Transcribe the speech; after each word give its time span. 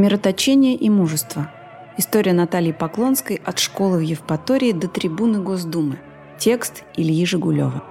Мироточение 0.00 0.76
и 0.76 0.88
мужество. 0.88 1.50
История 1.98 2.32
Натальи 2.32 2.72
Поклонской 2.72 3.38
от 3.44 3.58
школы 3.58 3.98
в 3.98 4.00
Евпатории 4.00 4.72
до 4.72 4.88
трибуны 4.88 5.42
Госдумы. 5.42 5.98
Текст 6.38 6.84
Ильи 6.96 7.26
Жигулева. 7.26 7.84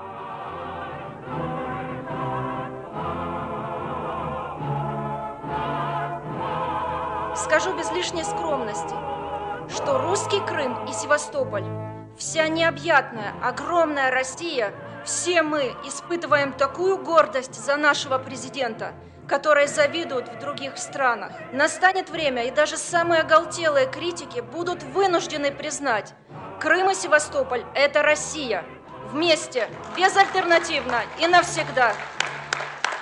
Скажу 7.35 7.77
без 7.77 7.91
лишней 7.91 8.23
скромности, 8.23 8.95
что 9.71 9.99
русский 9.99 10.39
Крым 10.47 10.85
и 10.89 10.91
Севастополь, 10.93 11.65
вся 12.17 12.47
необъятная, 12.47 13.35
огромная 13.43 14.09
Россия, 14.09 14.73
все 15.05 15.43
мы 15.43 15.75
испытываем 15.85 16.53
такую 16.53 16.97
гордость 16.97 17.63
за 17.63 17.77
нашего 17.77 18.17
президента– 18.17 18.93
которые 19.29 19.67
завидуют 19.67 20.27
в 20.27 20.39
других 20.39 20.77
странах. 20.77 21.31
Настанет 21.53 22.09
время, 22.09 22.47
и 22.47 22.51
даже 22.51 22.75
самые 22.75 23.21
оголтелые 23.21 23.87
критики 23.87 24.41
будут 24.41 24.83
вынуждены 24.83 25.51
признать, 25.51 26.13
Крым 26.59 26.89
и 26.89 26.93
Севастополь– 26.93 27.63
это 27.73 28.01
Россия. 28.01 28.65
Вместе, 29.13 29.69
безальтернативно 29.95 31.01
и 31.21 31.27
навсегда. 31.27 31.93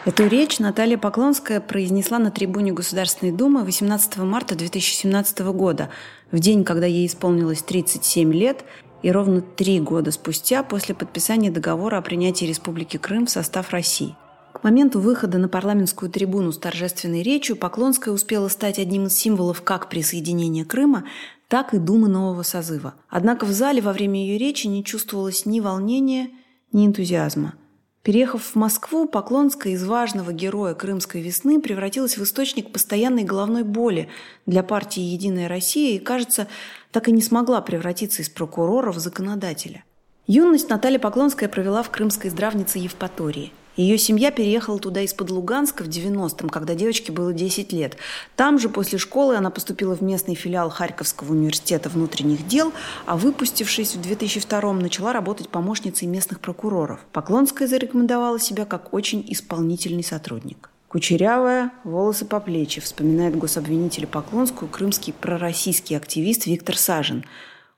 Эту 0.06 0.28
речь 0.28 0.60
Наталья 0.60 0.98
Поклонская 0.98 1.60
произнесла 1.60 2.20
на 2.20 2.30
трибуне 2.30 2.72
Государственной 2.72 3.32
Думы 3.32 3.64
18 3.64 4.18
марта 4.18 4.56
2017 4.56 5.40
года, 5.40 5.90
в 6.32 6.40
день, 6.40 6.64
когда 6.64 6.86
ей 6.86 7.08
исполнилось 7.08 7.64
37 7.64 8.32
лет, 8.32 8.64
и 9.02 9.12
ровно 9.12 9.42
три 9.42 9.80
года 9.80 10.12
спустя 10.12 10.64
после 10.64 10.94
подписания 10.94 11.52
договора 11.52 11.98
о 11.98 12.02
принятии 12.02 12.46
Республики 12.46 12.98
Крым 12.98 13.26
в 13.26 13.32
состав 13.32 13.72
России– 13.72 14.16
к 14.58 14.64
моменту 14.64 15.00
выхода 15.00 15.38
на 15.38 15.48
парламентскую 15.48 16.10
трибуну 16.10 16.52
с 16.52 16.58
торжественной 16.58 17.22
речью 17.22 17.56
Поклонская 17.56 18.12
успела 18.12 18.48
стать 18.48 18.80
одним 18.80 19.06
из 19.06 19.16
символов 19.16 19.62
как 19.62 19.88
присоединения 19.88 20.66
Крыма, 20.66 21.04
так 21.48 21.76
и 21.76 21.78
Думы 21.78 22.08
нового 22.08 22.42
созыва. 22.42 22.96
Однако 23.08 23.46
в 23.46 23.52
зале 23.52 23.82
во 23.82 23.94
время 23.94 24.20
ее 24.20 24.40
речи 24.40 24.66
не 24.66 24.84
чувствовалось 24.84 25.46
ни 25.46 25.60
волнения, 25.60 26.32
ни 26.72 26.88
энтузиазма. 26.88 27.54
Переехав 28.02 28.42
в 28.42 28.56
Москву, 28.56 29.08
Поклонская 29.08 29.74
из 29.74 29.86
важного 29.86 30.34
героя 30.34 30.74
Крымской 30.74 31.22
весны 31.22 31.62
превратилась 31.62 32.18
в 32.18 32.24
источник 32.24 32.72
постоянной 32.72 33.26
головной 33.26 33.64
боли 33.64 34.10
для 34.48 34.64
партии 34.64 35.02
«Единая 35.02 35.48
Россия» 35.48 35.98
и, 35.98 36.00
кажется, 36.00 36.48
так 36.92 37.08
и 37.08 37.12
не 37.12 37.22
смогла 37.22 37.62
превратиться 37.62 38.24
из 38.24 38.30
прокурора 38.30 38.92
в 38.92 38.98
законодателя. 38.98 39.84
Юность 40.26 40.70
Наталья 40.70 40.98
Поклонская 40.98 41.48
провела 41.48 41.84
в 41.84 41.92
крымской 41.92 42.32
здравнице 42.32 42.80
Евпатории– 42.80 43.54
ее 43.78 44.00
семья 44.00 44.32
переехала 44.32 44.80
туда 44.80 45.02
из-под 45.02 45.30
Луганска 45.30 45.84
в 45.84 45.88
90-м, 45.88 46.50
когда 46.50 46.74
девочке 46.74 47.12
было 47.12 47.32
10 47.32 47.72
лет. 47.74 47.96
Там 48.36 48.58
же 48.58 48.70
после 48.70 48.98
школы 48.98 49.36
она 49.36 49.52
поступила 49.52 49.96
в 49.96 50.02
местный 50.02 50.34
филиал 50.34 50.72
Харьковского 50.72 51.32
университета 51.32 51.88
внутренних 51.88 52.48
дел, 52.48 52.74
а 53.06 53.16
выпустившись 53.16 53.96
в 53.96 54.02
2002-м, 54.02 54.80
начала 54.80 55.14
работать 55.14 55.50
помощницей 55.50 56.08
местных 56.08 56.40
прокуроров. 56.40 57.00
Поклонская 57.14 57.68
зарекомендовала 57.68 58.40
себя 58.40 58.66
как 58.66 58.96
очень 58.96 59.24
исполнительный 59.30 60.04
сотрудник. 60.04 60.72
Кучерявая, 60.88 61.72
волосы 61.84 62.26
по 62.26 62.40
плечи, 62.40 62.82
вспоминает 62.82 63.38
гособвинителя 63.38 64.08
Поклонскую 64.08 64.70
крымский 64.70 65.14
пророссийский 65.14 65.96
активист 65.96 66.48
Виктор 66.48 66.76
Сажин– 66.76 67.26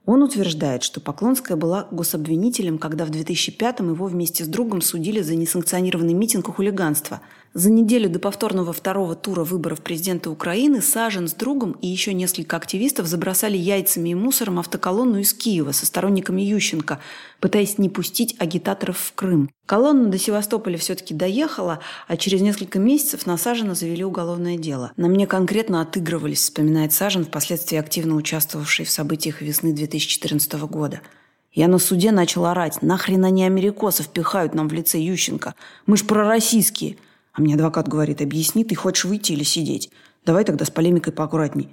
он 0.10 0.24
утверждает, 0.24 0.82
что 0.82 1.00
Поклонская 1.00 1.56
была 1.56 1.88
гособвинителем, 1.92 2.80
когда 2.80 3.06
в 3.06 3.12
2005-м 3.12 3.94
его 3.94 4.08
вместе 4.08 4.44
с 4.44 4.48
другом 4.48 4.82
судили 4.82 5.22
за 5.22 5.36
несанкционированный 5.36 6.14
митинг 6.14 6.50
и 6.50 6.52
хулиганство– 6.52 7.22
за 7.54 7.72
неделю 7.72 8.10
до 8.10 8.20
повторного 8.20 8.74
второго 8.74 9.16
тура 9.16 9.44
выборов 9.44 9.82
президента 9.82 10.30
Украины 10.30 10.82
Сажен 10.82 11.28
с 11.28 11.34
другом 11.34 11.72
и 11.82 11.88
еще 11.88 12.14
несколько 12.14 12.58
активистов 12.58 13.08
забросали 13.08 13.58
яйцами 13.58 14.10
и 14.10 14.16
мусором 14.16 14.60
автоколонну 14.60 15.20
из 15.20 15.34
Киева 15.34 15.72
со 15.72 15.86
сторонниками 15.86 16.42
Ющенко, 16.42 17.00
пытаясь 17.40 17.78
не 17.78 17.90
пустить 17.90 18.36
агитаторов 18.40 18.98
в 18.98 19.14
Крым. 19.14 19.50
Колонна 19.66 20.10
до 20.10 20.18
Севастополя 20.18 20.78
все-таки 20.78 21.14
доехала, 21.14 21.80
а 22.08 22.18
через 22.18 22.42
несколько 22.42 22.80
месяцев 22.80 23.26
на 23.26 23.38
Сажена 23.38 23.76
завели 23.76 24.04
уголовное 24.04 24.58
дело. 24.58 24.92
На 24.98 25.08
мне 25.08 25.26
конкретно 25.28 25.82
отыгрывались, 25.82 26.40
вспоминает 26.40 26.94
Сажен, 26.94 27.26
впоследствии 27.26 27.78
активно 27.78 28.16
участвовавший 28.16 28.86
в 28.86 28.92
событиях 28.92 29.42
весны 29.42 29.74
2014 29.74 30.54
года. 30.68 31.02
Я 31.52 31.68
на 31.68 31.80
суде 31.80 32.12
начал 32.12 32.46
орать. 32.46 32.82
Нахрен 32.82 33.26
они 33.26 33.44
америкосов 33.44 34.08
пихают 34.10 34.54
нам 34.54 34.70
в 34.70 34.74
лице 34.74 35.00
Ющенко? 35.00 35.56
Мы 35.88 35.98
ж 35.98 36.06
пророссийские. 36.06 36.98
А 37.34 37.42
мне 37.42 37.56
адвокат 37.56 37.88
говорит, 37.88 38.22
объясни, 38.22 38.64
ты 38.64 38.76
хочешь 38.76 39.06
выйти 39.06 39.34
или 39.34 39.44
сидеть? 39.44 39.92
Давай 40.26 40.44
тогда 40.44 40.66
с 40.66 40.70
полемикой 40.70 41.14
поаккуратней. 41.14 41.70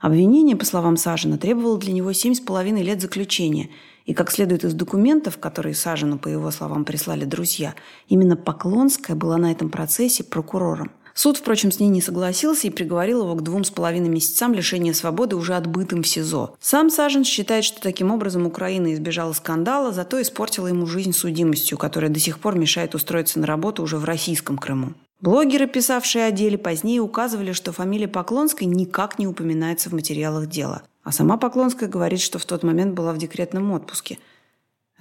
Обвинение, 0.00 0.56
по 0.56 0.64
словам 0.64 0.96
Сажина, 0.96 1.38
требовало 1.38 1.78
для 1.78 1.92
него 1.92 2.12
семь 2.12 2.34
с 2.34 2.40
половиной 2.40 2.82
лет 2.82 3.00
заключения. 3.00 3.70
И, 4.04 4.14
как 4.14 4.32
следует 4.32 4.64
из 4.64 4.74
документов, 4.74 5.38
которые 5.38 5.74
Сажину, 5.74 6.18
по 6.18 6.26
его 6.26 6.50
словам, 6.50 6.84
прислали 6.84 7.24
друзья, 7.24 7.74
именно 8.08 8.36
Поклонская 8.36 9.14
была 9.14 9.36
на 9.36 9.52
этом 9.52 9.70
процессе 9.70 10.24
прокурором. 10.24 10.90
Суд, 11.14 11.36
впрочем, 11.36 11.70
с 11.70 11.78
ней 11.78 11.88
не 11.88 12.00
согласился 12.00 12.66
и 12.66 12.70
приговорил 12.70 13.22
его 13.22 13.34
к 13.34 13.42
двум 13.42 13.64
с 13.64 13.70
половиной 13.70 14.08
месяцам 14.08 14.54
лишения 14.54 14.92
свободы 14.92 15.36
уже 15.36 15.54
отбытым 15.54 16.02
в 16.02 16.08
СИЗО. 16.08 16.54
Сам 16.60 16.90
Сажен 16.90 17.24
считает, 17.24 17.64
что 17.64 17.80
таким 17.80 18.10
образом 18.10 18.46
Украина 18.46 18.94
избежала 18.94 19.32
скандала, 19.32 19.92
зато 19.92 20.20
испортила 20.22 20.68
ему 20.68 20.86
жизнь 20.86 21.12
судимостью, 21.12 21.76
которая 21.78 22.10
до 22.10 22.20
сих 22.20 22.38
пор 22.38 22.56
мешает 22.56 22.94
устроиться 22.94 23.38
на 23.38 23.46
работу 23.46 23.82
уже 23.82 23.98
в 23.98 24.04
российском 24.04 24.56
Крыму. 24.56 24.94
Блогеры, 25.20 25.68
писавшие 25.68 26.24
о 26.24 26.32
деле, 26.32 26.58
позднее 26.58 27.00
указывали, 27.00 27.52
что 27.52 27.72
фамилия 27.72 28.08
Поклонской 28.08 28.66
никак 28.66 29.18
не 29.18 29.26
упоминается 29.26 29.88
в 29.88 29.92
материалах 29.92 30.48
дела. 30.48 30.82
А 31.04 31.12
сама 31.12 31.36
Поклонская 31.36 31.88
говорит, 31.88 32.20
что 32.20 32.38
в 32.38 32.44
тот 32.44 32.62
момент 32.62 32.94
была 32.94 33.12
в 33.12 33.18
декретном 33.18 33.70
отпуске– 33.72 34.18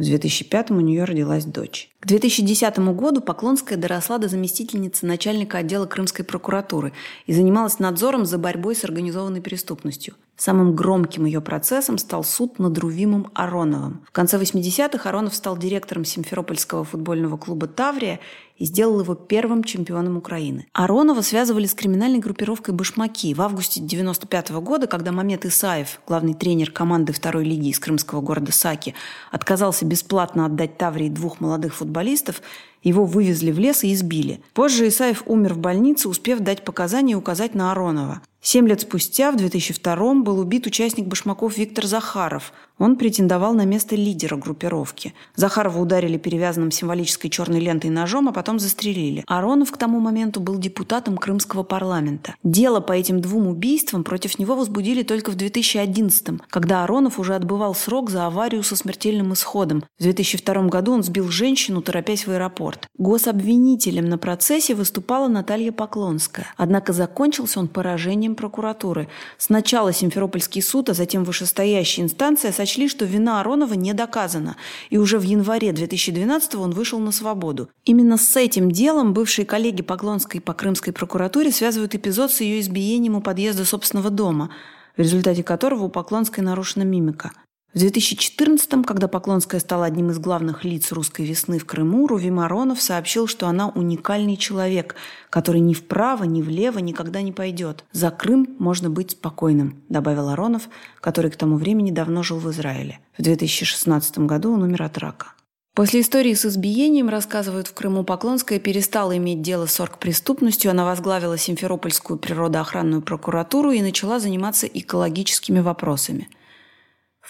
в 0.02 0.06
2005 0.06 0.72
у 0.72 0.80
нее 0.80 1.04
родилась 1.04 1.46
дочь. 1.46 1.90
К 2.00 2.08
2010 2.08 2.80
году 2.80 3.22
Поклонская 3.22 3.78
доросла 3.78 4.18
до 4.18 4.28
заместительницы 4.28 5.06
начальника 5.06 5.60
отдела 5.60 5.86
Крымской 5.86 6.26
прокуратуры 6.26 6.92
и 7.28 7.34
занималась 7.34 7.78
надзором 7.78 8.26
за 8.26 8.38
борьбой 8.38 8.76
с 8.76 8.84
организованной 8.84 9.42
преступностью. 9.42 10.16
Самым 10.42 10.76
громким 10.76 11.26
ее 11.26 11.40
процессом 11.40 12.00
стал 12.00 12.24
суд 12.24 12.58
над 12.58 12.76
Рувимом 12.80 13.28
Ароновым. 13.36 14.04
В 14.08 14.12
конце 14.12 14.40
80-х 14.40 15.08
Аронов 15.08 15.36
стал 15.36 15.56
директором 15.56 16.04
Симферопольского 16.04 16.84
футбольного 16.84 17.38
клуба 17.38 17.68
«Таврия» 17.68 18.20
и 18.58 18.66
сделал 18.66 19.02
его 19.02 19.14
первым 19.14 19.64
чемпионом 19.64 20.18
Украины. 20.18 20.66
Аронова 20.74 21.22
связывали 21.22 21.68
с 21.68 21.76
криминальной 21.76 22.18
группировкой 22.18 22.74
«Башмаки». 22.74 23.36
В 23.36 23.42
августе 23.44 23.82
95 23.82 24.50
-го 24.50 24.62
года, 24.62 24.88
когда 24.88 25.12
Мамед 25.12 25.46
Исаев, 25.46 26.02
главный 26.08 26.34
тренер 26.34 26.72
команды 26.72 27.14
второй 27.14 27.46
лиги 27.46 27.70
из 27.70 27.78
крымского 27.78 28.22
города 28.22 28.52
Саки, 28.52 28.96
отказался 29.30 29.86
бесплатно 29.86 30.48
отдать 30.48 30.76
Таврии 30.76 31.10
двух 31.10 31.40
молодых 31.40 31.76
футболистов, 31.76 32.42
его 32.82 33.06
вывезли 33.06 33.52
в 33.52 33.60
лес 33.60 33.84
и 33.84 33.94
избили. 33.94 34.42
Позже 34.56 34.88
Исаев 34.88 35.22
умер 35.28 35.54
в 35.54 35.60
больнице, 35.60 36.10
успев 36.10 36.40
дать 36.40 36.66
показания 36.66 37.12
и 37.12 37.16
указать 37.16 37.54
на 37.54 37.72
Аронова. 37.72 38.22
Семь 38.44 38.68
лет 38.68 38.82
спустя, 38.82 39.32
в 39.32 39.38
2002 39.38 40.16
был 40.16 40.40
убит 40.40 40.66
участник 40.66 41.06
башмаков 41.06 41.58
Виктор 41.58 41.86
Захаров. 41.86 42.54
Он 42.78 42.96
претендовал 42.96 43.54
на 43.54 43.66
место 43.66 43.96
лидера 43.96 44.38
группировки. 44.38 45.14
Захарова 45.36 45.80
ударили 45.80 46.18
перевязанным 46.18 46.72
символической 46.72 47.30
черной 47.30 47.60
лентой 47.60 47.90
ножом, 47.90 48.30
а 48.30 48.32
потом 48.32 48.60
застрелили. 48.60 49.24
Аронов 49.28 49.72
к 49.72 49.78
тому 49.78 50.00
моменту 50.00 50.40
был 50.40 50.58
депутатом 50.58 51.18
Крымского 51.18 51.64
парламента. 51.64 52.36
Дело 52.44 52.80
по 52.80 52.94
этим 52.94 53.22
двум 53.22 53.48
убийствам 53.48 54.04
против 54.04 54.40
него 54.40 54.56
возбудили 54.56 55.04
только 55.04 55.32
в 55.32 55.36
2011 55.36 56.42
когда 56.50 56.84
Аронов 56.84 57.20
уже 57.20 57.36
отбывал 57.36 57.74
срок 57.76 58.10
за 58.10 58.26
аварию 58.28 58.64
со 58.64 58.76
смертельным 58.76 59.34
исходом. 59.34 59.84
В 59.98 60.04
2002 60.04 60.64
году 60.68 60.94
он 60.94 61.04
сбил 61.04 61.30
женщину, 61.30 61.82
торопясь 61.82 62.28
в 62.28 62.32
аэропорт. 62.32 62.88
Гособвинителем 62.98 64.06
на 64.06 64.18
процессе 64.18 64.76
выступала 64.76 65.28
Наталья 65.28 65.72
Поклонская. 65.72 66.48
Однако 66.58 66.94
закончился 66.94 67.60
он 67.60 67.68
поражением 67.68 68.36
прокуратуры. 68.36 69.08
Сначала 69.38 69.94
Симферопольский 69.94 70.62
суд, 70.62 70.90
а 70.90 70.94
затем 70.94 71.24
вышестоящая 71.24 72.06
инстанция 72.06 72.52
сочли 72.62 72.88
что 72.88 73.06
вина 73.06 73.40
Аронова 73.40 73.74
не 73.74 73.94
доказана, 73.94 74.56
и 74.92 74.98
уже 75.00 75.18
в 75.18 75.24
январе 75.24 75.72
2012 75.72 76.56
он 76.56 76.72
вышел 76.72 77.00
на 77.00 77.12
свободу. 77.12 77.70
Именно 77.86 78.18
с 78.18 78.36
этим 78.36 78.70
делом 78.70 79.14
бывшие 79.14 79.48
коллеги 79.48 79.82
Поклонской 79.82 80.40
по 80.40 80.54
Крымской 80.54 80.94
прокуратуре 80.94 81.52
связывают 81.52 81.96
эпизод 81.96 82.32
с 82.32 82.42
ее 82.42 82.60
избиением 82.60 83.16
у 83.16 83.22
подъезда 83.22 83.66
собственного 83.66 84.12
дома, 84.12 84.52
в 84.96 85.02
результате 85.02 85.42
которого 85.44 85.86
у 85.86 85.90
Поклонской 85.90 86.44
нарушена 86.44 86.84
мимика. 86.84 87.32
В 87.74 87.78
2014-м, 87.78 88.84
когда 88.84 89.08
Поклонская 89.08 89.62
стала 89.62 89.86
одним 89.86 90.10
из 90.10 90.20
главных 90.20 90.66
лиц 90.66 90.92
русской 90.92 91.26
весны 91.26 91.58
в 91.58 91.66
Крыму, 91.66 92.06
Руви 92.06 92.30
Маронов 92.30 92.82
сообщил, 92.82 93.28
что 93.28 93.48
она 93.48 93.70
уникальный 93.70 94.36
человек, 94.36 94.96
который 95.30 95.62
ни 95.62 95.74
вправо, 95.74 96.26
ни 96.26 96.42
влево 96.42 96.80
никогда 96.80 97.22
не 97.22 97.32
пойдет. 97.32 97.86
«За 97.94 98.12
Крым 98.12 98.58
можно 98.60 98.90
быть 98.90 99.12
спокойным»,– 99.12 99.82
добавил 99.90 100.28
Аронов, 100.28 100.68
который 101.00 101.32
к 101.32 101.38
тому 101.38 101.56
времени 101.56 101.92
давно 101.92 102.24
жил 102.24 102.40
в 102.40 102.52
Израиле. 102.52 103.00
В 103.18 103.22
2016 103.22 104.18
году 104.20 104.52
он 104.52 104.64
умер 104.64 104.84
от 104.84 104.98
рака. 104.98 105.28
После 105.74 106.02
истории 106.02 106.34
с 106.34 106.46
избиением, 106.46 107.08
рассказывают 107.08 107.68
в 107.68 107.74
Крыму, 107.74 108.04
Поклонская 108.04 108.60
перестала 108.60 109.16
иметь 109.16 109.42
дело 109.42 109.66
с 109.66 109.80
оргпреступностью, 109.80 110.72
она 110.72 110.84
возглавила 110.84 111.38
Симферопольскую 111.38 112.20
природоохранную 112.20 113.02
прокуратуру 113.02 113.72
и 113.72 113.82
начала 113.82 114.20
заниматься 114.20 114.68
экологическими 114.68 115.62
вопросами– 115.62 116.28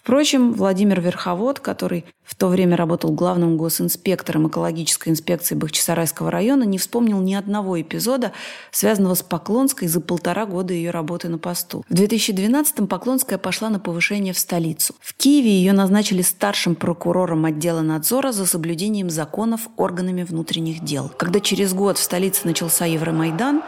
Впрочем, 0.01 0.53
Владимир 0.53 0.99
Верховод, 0.99 1.59
который 1.59 2.05
в 2.23 2.33
то 2.33 2.47
время 2.47 2.75
работал 2.75 3.11
главным 3.11 3.55
госинспектором 3.55 4.47
экологической 4.47 5.09
инспекции 5.09 5.53
Бахчисарайского 5.53 6.31
района, 6.31 6.63
не 6.63 6.79
вспомнил 6.79 7.19
ни 7.19 7.35
одного 7.35 7.79
эпизода, 7.79 8.31
связанного 8.71 9.13
с 9.13 9.21
Поклонской 9.21 9.87
за 9.87 10.01
полтора 10.01 10.47
года 10.47 10.73
ее 10.73 10.89
работы 10.89 11.29
на 11.29 11.37
посту. 11.37 11.85
В 11.87 11.93
2012-м 11.93 12.87
Поклонская 12.87 13.37
пошла 13.37 13.69
на 13.69 13.79
повышение 13.79 14.33
в 14.33 14.39
столицу. 14.39 14.95
В 15.01 15.13
Киеве 15.13 15.51
ее 15.51 15.73
назначили 15.73 16.23
старшим 16.23 16.73
прокурором 16.73 17.45
отдела 17.45 17.81
надзора 17.81 18.31
за 18.31 18.47
соблюдением 18.47 19.11
законов 19.11 19.67
органами 19.77 20.23
внутренних 20.23 20.83
дел. 20.83 21.11
Когда 21.15 21.39
через 21.39 21.75
год 21.75 21.99
в 21.99 22.03
столице 22.03 22.41
начался 22.45 22.85
Евромайдан, 22.85 23.61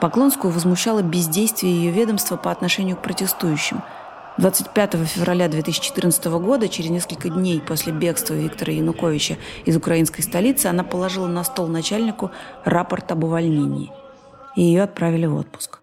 Поклонскую 0.00 0.52
возмущало 0.52 1.00
бездействие 1.00 1.74
ее 1.74 1.90
ведомства 1.90 2.36
по 2.36 2.50
отношению 2.50 2.96
к 2.96 3.02
протестующим– 3.02 3.82
25 4.38 4.96
февраля 5.06 5.48
2014 5.48 6.26
года, 6.26 6.68
через 6.68 6.90
несколько 6.90 7.30
дней 7.30 7.60
после 7.60 7.92
бегства 7.92 8.34
Виктора 8.34 8.72
Януковича 8.72 9.38
из 9.64 9.76
украинской 9.76 10.20
столицы, 10.20 10.66
она 10.66 10.84
положила 10.84 11.26
на 11.26 11.42
стол 11.42 11.68
начальнику 11.68 12.30
рапорт 12.64 13.10
об 13.12 13.24
увольнении. 13.24 13.90
И 14.54 14.62
ее 14.62 14.82
отправили 14.82 15.24
в 15.24 15.36
отпуск. 15.36 15.78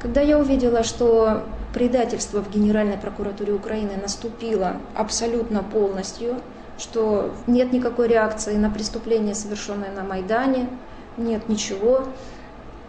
Когда 0.00 0.20
я 0.20 0.38
увидела, 0.40 0.82
что 0.82 1.44
предательство 1.72 2.42
в 2.42 2.50
Генеральной 2.50 2.98
прокуратуре 2.98 3.52
Украины 3.52 3.92
наступило 3.96 4.78
абсолютно 4.96 5.62
полностью, 5.62 6.40
что 6.78 7.32
нет 7.46 7.72
никакой 7.72 8.08
реакции 8.08 8.56
на 8.56 8.70
преступление, 8.70 9.36
совершенное 9.36 9.92
на 9.92 10.02
Майдане, 10.02 10.68
нет 11.16 11.48
ничего, 11.48 12.08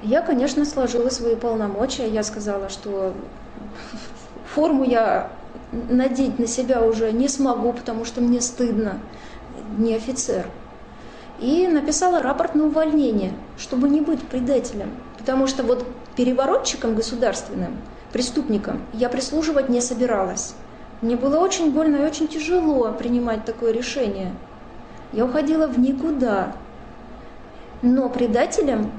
я, 0.01 0.21
конечно, 0.21 0.65
сложила 0.65 1.09
свои 1.09 1.35
полномочия. 1.35 2.09
Я 2.09 2.23
сказала, 2.23 2.69
что 2.69 3.13
Форму 4.53 4.83
я 4.83 5.31
надеть 5.89 6.37
на 6.37 6.47
себя 6.47 6.83
уже 6.83 7.11
не 7.11 7.27
смогу, 7.27 7.73
потому 7.73 8.05
что 8.05 8.21
мне 8.21 8.41
стыдно, 8.41 8.99
не 9.77 9.95
офицер. 9.95 10.45
И 11.39 11.67
написала 11.67 12.21
рапорт 12.21 12.53
на 12.53 12.65
увольнение, 12.65 13.33
чтобы 13.57 13.89
не 13.89 14.01
быть 14.01 14.21
предателем. 14.21 14.91
Потому 15.17 15.47
что 15.47 15.63
вот 15.63 15.85
переворотчиком 16.15 16.95
государственным, 16.95 17.77
преступником, 18.11 18.81
я 18.93 19.09
прислуживать 19.09 19.69
не 19.69 19.81
собиралась. 19.81 20.53
Мне 21.01 21.15
было 21.15 21.39
очень 21.39 21.71
больно 21.71 21.97
и 21.97 22.05
очень 22.05 22.27
тяжело 22.27 22.91
принимать 22.91 23.45
такое 23.45 23.73
решение. 23.73 24.33
Я 25.11 25.25
уходила 25.25 25.67
в 25.67 25.79
никуда. 25.79 26.55
Но 27.81 28.07
предателем 28.07 28.91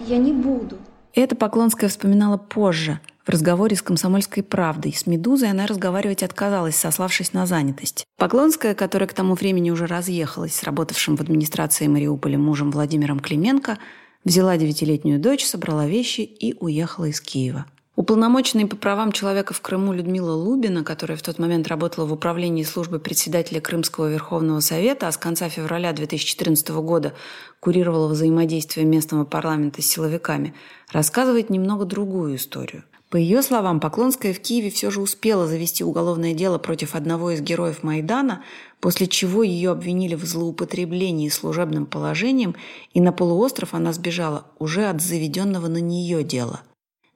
я 0.00 0.18
не 0.18 0.32
буду. 0.32 0.78
Это 1.14 1.36
Поклонская 1.36 1.88
вспоминала 1.88 2.36
позже– 2.36 2.98
в 3.24 3.28
разговоре 3.28 3.76
с 3.76 3.82
«Комсомольской 3.82 4.42
правдой» 4.42 4.92
с 4.92 5.06
«Медузой» 5.06 5.50
она 5.50 5.66
разговаривать 5.66 6.22
отказалась, 6.22 6.76
сославшись 6.76 7.32
на 7.32 7.46
занятость. 7.46 8.04
Поклонская, 8.18 8.74
которая 8.74 9.08
к 9.08 9.14
тому 9.14 9.34
времени 9.34 9.70
уже 9.70 9.86
разъехалась 9.86 10.54
с 10.54 10.62
работавшим 10.64 11.16
в 11.16 11.20
администрации 11.20 11.86
Мариуполя 11.86 12.38
мужем 12.38 12.70
Владимиром 12.70 13.20
Клименко, 13.20 13.78
взяла 14.24 14.56
девятилетнюю 14.56 15.20
дочь, 15.20 15.44
собрала 15.44 15.86
вещи 15.86 16.22
и 16.22 16.56
уехала 16.58 17.06
из 17.06 17.20
Киева. 17.20 17.66
Уполномоченный 17.94 18.66
по 18.66 18.74
правам 18.74 19.12
человека 19.12 19.52
в 19.52 19.60
Крыму 19.60 19.92
Людмила 19.92 20.32
Лубина, 20.32 20.82
которая 20.82 21.18
в 21.18 21.22
тот 21.22 21.38
момент 21.38 21.68
работала 21.68 22.06
в 22.06 22.12
управлении 22.12 22.62
службы 22.62 22.98
председателя 22.98 23.60
Крымского 23.60 24.10
Верховного 24.10 24.60
Совета, 24.60 25.08
а 25.08 25.12
с 25.12 25.18
конца 25.18 25.50
февраля 25.50 25.92
2014 25.92 26.70
года 26.70 27.12
курировала 27.60 28.08
взаимодействие 28.08 28.86
местного 28.86 29.26
парламента 29.26 29.82
с 29.82 29.86
силовиками, 29.86 30.54
рассказывает 30.90 31.50
немного 31.50 31.84
другую 31.84 32.36
историю. 32.36 32.84
По 33.12 33.18
ее 33.18 33.42
словам, 33.42 33.78
Поклонская 33.78 34.32
в 34.32 34.40
Киеве 34.40 34.70
все 34.70 34.90
же 34.90 35.02
успела 35.02 35.46
завести 35.46 35.84
уголовное 35.84 36.32
дело 36.32 36.56
против 36.56 36.94
одного 36.94 37.32
из 37.32 37.42
героев 37.42 37.82
Майдана, 37.82 38.42
после 38.80 39.06
чего 39.06 39.42
ее 39.42 39.72
обвинили 39.72 40.14
в 40.14 40.24
злоупотреблении 40.24 41.28
служебным 41.28 41.84
положением, 41.84 42.56
и 42.94 43.02
на 43.02 43.12
полуостров 43.12 43.74
она 43.74 43.92
сбежала 43.92 44.46
уже 44.58 44.86
от 44.86 45.02
заведенного 45.02 45.68
на 45.68 45.76
нее 45.76 46.24
дела. 46.24 46.62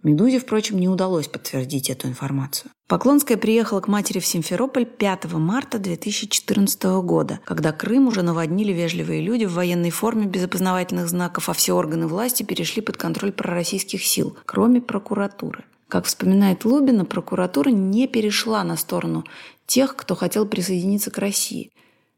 Медузе, 0.02 0.38
впрочем, 0.38 0.78
не 0.78 0.86
удалось 0.86 1.28
подтвердить 1.28 1.88
эту 1.88 2.08
информацию. 2.08 2.70
Поклонская 2.88 3.38
приехала 3.38 3.80
к 3.80 3.88
матери 3.88 4.18
в 4.18 4.26
Симферополь 4.26 4.84
5 4.84 5.32
марта 5.32 5.78
2014 5.78 6.84
года, 7.02 7.40
когда 7.46 7.72
Крым 7.72 8.08
уже 8.08 8.20
наводнили 8.20 8.74
вежливые 8.74 9.22
люди 9.22 9.46
в 9.46 9.54
военной 9.54 9.90
форме 9.90 10.26
без 10.26 10.44
опознавательных 10.44 11.08
знаков, 11.08 11.48
а 11.48 11.54
все 11.54 11.72
органы 11.72 12.06
власти 12.06 12.42
перешли 12.42 12.82
под 12.82 12.98
контроль 12.98 13.32
пророссийских 13.32 14.04
сил, 14.04 14.36
кроме 14.44 14.82
прокуратуры. 14.82 15.64
Как 15.88 16.04
вспоминает 16.04 16.64
Лубина, 16.64 17.04
прокуратура 17.04 17.70
не 17.70 18.08
перешла 18.08 18.64
на 18.64 18.76
сторону 18.76 19.24
тех, 19.66 19.94
кто 19.94 20.14
хотел 20.14 20.46
присоединиться 20.46 21.10
к 21.10 21.18
России. 21.18 21.70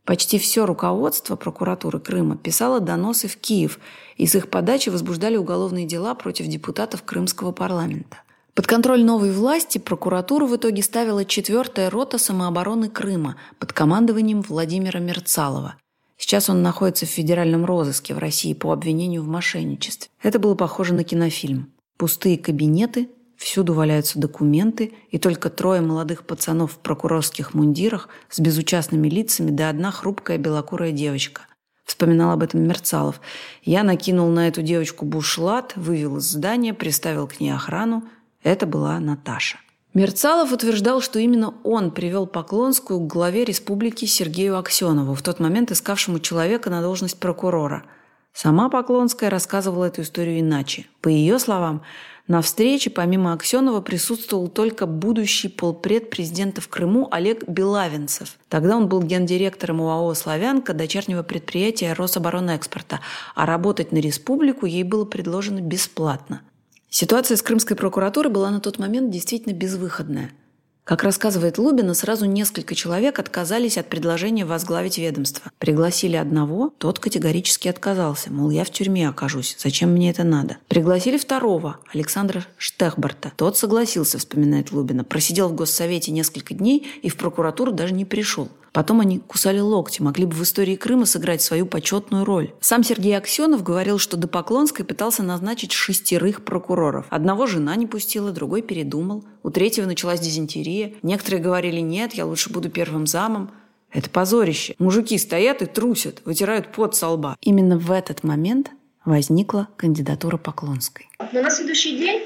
Почти 0.05 0.39
все 0.39 0.65
руководство 0.65 1.37
прокуратуры 1.37 2.01
Крыма 2.01 2.39
писало 2.39 2.81
доносы 2.81 3.29
в 3.29 3.37
Киев, 3.37 3.79
и 4.17 4.27
с 4.27 4.35
их 4.35 4.49
подачи 4.49 4.89
возбуждали 4.89 5.37
уголовные 5.37 5.85
дела 5.87 6.15
против 6.15 6.47
депутатов 6.47 7.03
Крымского 7.03 7.53
парламента. 7.53 8.23
Под 8.55 8.67
контроль 8.67 9.05
новой 9.05 9.33
власти 9.33 9.77
прокуратура 9.77 10.47
в 10.47 10.57
итоге 10.57 10.83
ставила 10.83 11.27
четвертая 11.27 11.91
рота 11.91 12.17
самообороны 12.17 12.89
Крыма 12.89 13.37
под 13.59 13.75
командованием 13.75 14.41
Владимира 14.41 14.99
Мерцалова. 14.99 15.77
Сейчас 16.17 16.49
он 16.49 16.63
находится 16.63 17.05
в 17.05 17.11
федеральном 17.11 17.67
розыске 17.67 18.15
в 18.15 18.19
России 18.19 18.55
по 18.55 18.73
обвинению 18.73 19.23
в 19.23 19.29
мошенничестве. 19.29 20.11
Это 20.23 20.39
было 20.39 20.55
похоже 20.55 20.95
на 20.95 21.05
кинофильм. 21.05 21.71
Пустые 21.99 22.39
кабинеты, 22.39 23.11
Всюду 23.39 23.73
валяются 23.73 24.19
документы, 24.19 24.93
и 25.11 25.19
только 25.19 25.49
трое 25.49 25.81
молодых 25.81 26.27
пацанов 26.27 26.73
в 26.73 26.79
прокурорских 26.79 27.55
мундирах 27.55 28.09
с 28.29 28.41
безучастными 28.41 29.09
лицами, 29.09 29.53
да 29.53 29.71
одна 29.71 29.93
хрупкая 29.93 30.39
белокурая 30.39 30.91
девочка. 30.91 31.43
Вспоминал 31.85 32.33
об 32.33 32.43
этом 32.43 32.63
Мерцалов. 32.65 33.21
Я 33.63 33.85
накинул 33.85 34.29
на 34.29 34.49
эту 34.49 34.63
девочку 34.63 35.07
бушлат, 35.07 35.75
вывел 35.77 36.17
из 36.17 36.25
здания, 36.25 36.75
приставил 36.75 37.29
к 37.29 37.39
ней 37.39 37.51
охрану. 37.51 38.03
Это 38.43 38.67
была 38.67 38.99
Наташа. 38.99 39.59
Мерцалов 39.95 40.53
утверждал, 40.53 41.01
что 41.01 41.21
именно 41.21 41.55
он 41.63 41.93
привел 41.93 42.27
Поклонскую 42.27 43.01
к 43.01 43.07
главе 43.07 43.45
республики 43.45 44.05
Сергею 44.05 44.59
Аксенову, 44.59 45.15
в 45.15 45.23
тот 45.23 45.39
момент 45.39 45.71
искавшему 45.71 46.19
человека 46.19 46.71
на 46.71 46.83
должность 46.83 47.19
прокурора. 47.19 47.85
Сама 48.33 48.69
Поклонская 48.69 49.31
рассказывала 49.31 49.87
эту 49.87 50.03
историю 50.03 50.41
иначе. 50.41 50.87
По 51.01 51.09
ее 51.09 51.39
словам, 51.39 51.83
на 52.29 52.43
встрече 52.43 52.91
помимо 52.91 53.33
Аксенова 53.33 53.81
присутствовал 53.81 54.49
только 54.49 54.87
будущий 54.87 55.49
полпред 55.49 56.11
президента 56.11 56.61
в 56.61 56.69
Крыму 56.69 57.09
Олег 57.11 57.49
Белавинцев. 57.49 58.37
Тогда 58.49 58.77
он 58.77 58.89
был 58.89 59.03
гендиректором 59.03 59.81
УАО 59.81 60.13
«Славянка», 60.15 60.75
дочернего 60.75 61.23
предприятия 61.23 61.95
Рособоронэкспорта, 61.95 63.01
а 63.35 63.47
работать 63.47 63.93
на 63.93 63.97
республику 63.97 64.67
ей 64.67 64.83
было 64.83 65.05
предложено 65.05 65.61
бесплатно. 65.61 66.43
Ситуация 66.91 67.37
с 67.37 67.43
крымской 67.43 67.77
прокуратурой 67.77 68.31
была 68.31 68.51
на 68.51 68.61
тот 68.61 68.79
момент 68.79 69.11
действительно 69.11 69.55
безвыходная– 69.55 70.31
как 70.89 71.03
рассказывает 71.03 71.59
Лубина, 71.59 71.93
сразу 71.93 72.25
несколько 72.25 72.75
человек 72.75 73.19
отказались 73.19 73.77
от 73.77 73.91
предложения 73.91 74.47
возглавить 74.47 74.97
ведомство. 74.97 75.53
Пригласили 75.59 76.17
одного, 76.17 76.73
тот 76.79 76.99
категорически 76.99 77.69
отказался, 77.69 78.33
мол, 78.33 78.49
я 78.49 78.65
в 78.65 78.71
тюрьме 78.71 79.07
окажусь, 79.07 79.55
зачем 79.59 79.91
мне 79.91 80.09
это 80.09 80.25
надо. 80.25 80.57
Пригласили 80.67 81.19
второго, 81.19 81.77
Александра 81.93 82.47
Штехбарта. 82.57 83.33
Тот 83.37 83.59
согласился, 83.59 84.17
вспоминает 84.17 84.73
Лубина, 84.73 85.05
просидел 85.05 85.51
в 85.51 85.55
Госсовете 85.55 86.11
несколько 86.11 86.55
дней 86.55 86.89
и 87.03 87.11
в 87.11 87.19
прокуратуру 87.19 87.71
даже 87.71 87.93
не 87.93 88.07
пришел. 88.07 88.49
Потом 88.79 89.01
они 89.01 89.19
кусали 89.19 89.59
локти, 89.59 90.03
могли 90.03 90.25
бы 90.25 90.37
в 90.37 90.43
истории 90.45 90.77
Крыма 90.77 91.05
сыграть 91.05 91.43
свою 91.43 91.67
почетную 91.67 92.25
роль. 92.25 92.53
Сам 92.61 92.85
Сергей 92.85 93.19
Аксенов 93.19 93.65
говорил, 93.65 93.99
что 93.99 94.17
до 94.17 94.29
Поклонской 94.29 94.85
пытался 94.85 95.25
назначить 95.25 95.73
шестерых 95.73 96.45
прокуроров. 96.45 97.07
Одного 97.11 97.49
жена 97.49 97.75
не 97.75 97.89
пустила, 97.89 98.31
другой 98.31 98.63
передумал. 98.63 99.25
У 99.43 99.51
третьего 99.51 99.87
началась 99.87 100.21
дизентерия. 100.21 100.95
Некоторые 101.03 101.43
говорили 101.43 101.81
«нет, 101.81 102.15
я 102.15 102.25
лучше 102.25 102.51
буду 102.53 102.71
первым 102.71 103.09
замом». 103.09 103.51
Это 103.93 104.09
позорище. 104.11 104.77
Мужики 104.79 105.19
стоят 105.19 105.61
и 105.61 105.67
трусят, 105.67 106.23
вытирают 106.25 106.71
пот 106.71 106.95
со 106.95 107.09
лба. 107.09 107.37
Именно 107.41 107.79
в 107.79 107.91
этот 107.91 108.23
момент 108.23 108.71
возникла 109.05 109.67
кандидатура 109.77 110.37
Поклонской. 110.37 111.09
Но 111.33 111.43
на 111.43 111.51
следующий 111.51 111.99
день 111.99 112.23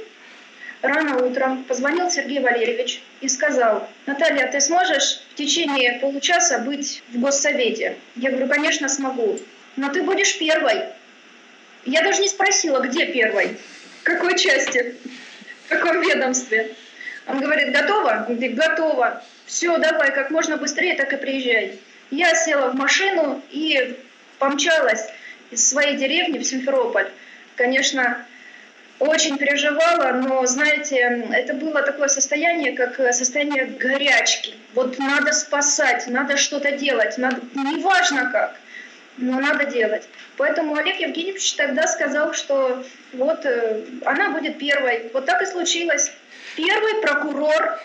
рано 0.82 1.24
утром 1.24 1.64
позвонил 1.64 2.10
Сергей 2.10 2.40
Валерьевич 2.40 3.02
и 3.20 3.28
сказал, 3.28 3.88
Наталья, 4.06 4.50
ты 4.50 4.60
сможешь 4.60 5.22
в 5.32 5.34
течение 5.36 6.00
получаса 6.00 6.58
быть 6.58 7.02
в 7.12 7.20
госсовете? 7.20 7.96
Я 8.16 8.30
говорю, 8.30 8.48
конечно, 8.48 8.88
смогу. 8.88 9.38
Но 9.76 9.88
ты 9.90 10.02
будешь 10.02 10.38
первой. 10.38 10.84
Я 11.84 12.02
даже 12.02 12.20
не 12.20 12.28
спросила, 12.28 12.80
где 12.80 13.06
первой, 13.06 13.56
в 14.00 14.02
какой 14.04 14.38
части, 14.38 14.96
в 15.66 15.68
каком 15.68 16.00
ведомстве. 16.02 16.74
Он 17.26 17.40
говорит, 17.40 17.72
готово? 17.72 18.26
Он 18.28 18.34
говорит, 18.34 18.54
готово. 18.54 19.22
Все, 19.46 19.78
давай, 19.78 20.12
как 20.12 20.30
можно 20.30 20.56
быстрее, 20.56 20.94
так 20.94 21.12
и 21.12 21.16
приезжай. 21.16 21.78
Я 22.10 22.34
села 22.34 22.70
в 22.70 22.74
машину 22.74 23.42
и 23.50 23.96
помчалась 24.38 25.08
из 25.50 25.68
своей 25.68 25.96
деревни 25.96 26.38
в 26.38 26.44
Симферополь. 26.44 27.08
Конечно, 27.56 28.26
очень 29.02 29.36
переживала, 29.36 30.12
но, 30.12 30.46
знаете, 30.46 31.24
это 31.32 31.54
было 31.54 31.82
такое 31.82 32.08
состояние, 32.08 32.72
как 32.72 32.96
состояние 33.14 33.66
горячки. 33.66 34.54
Вот 34.74 34.98
надо 34.98 35.32
спасать, 35.32 36.06
надо 36.06 36.36
что-то 36.36 36.72
делать, 36.72 37.18
надо, 37.18 37.40
неважно 37.54 38.30
как, 38.30 38.56
но 39.16 39.40
надо 39.40 39.64
делать. 39.64 40.08
Поэтому 40.36 40.76
Олег 40.76 41.00
Евгеньевич 41.00 41.54
тогда 41.54 41.86
сказал, 41.86 42.32
что 42.32 42.84
вот 43.12 43.44
э, 43.44 43.84
она 44.04 44.30
будет 44.30 44.58
первой. 44.58 45.10
Вот 45.12 45.26
так 45.26 45.42
и 45.42 45.46
случилось. 45.46 46.10
Первый 46.56 47.02
прокурор 47.02 47.80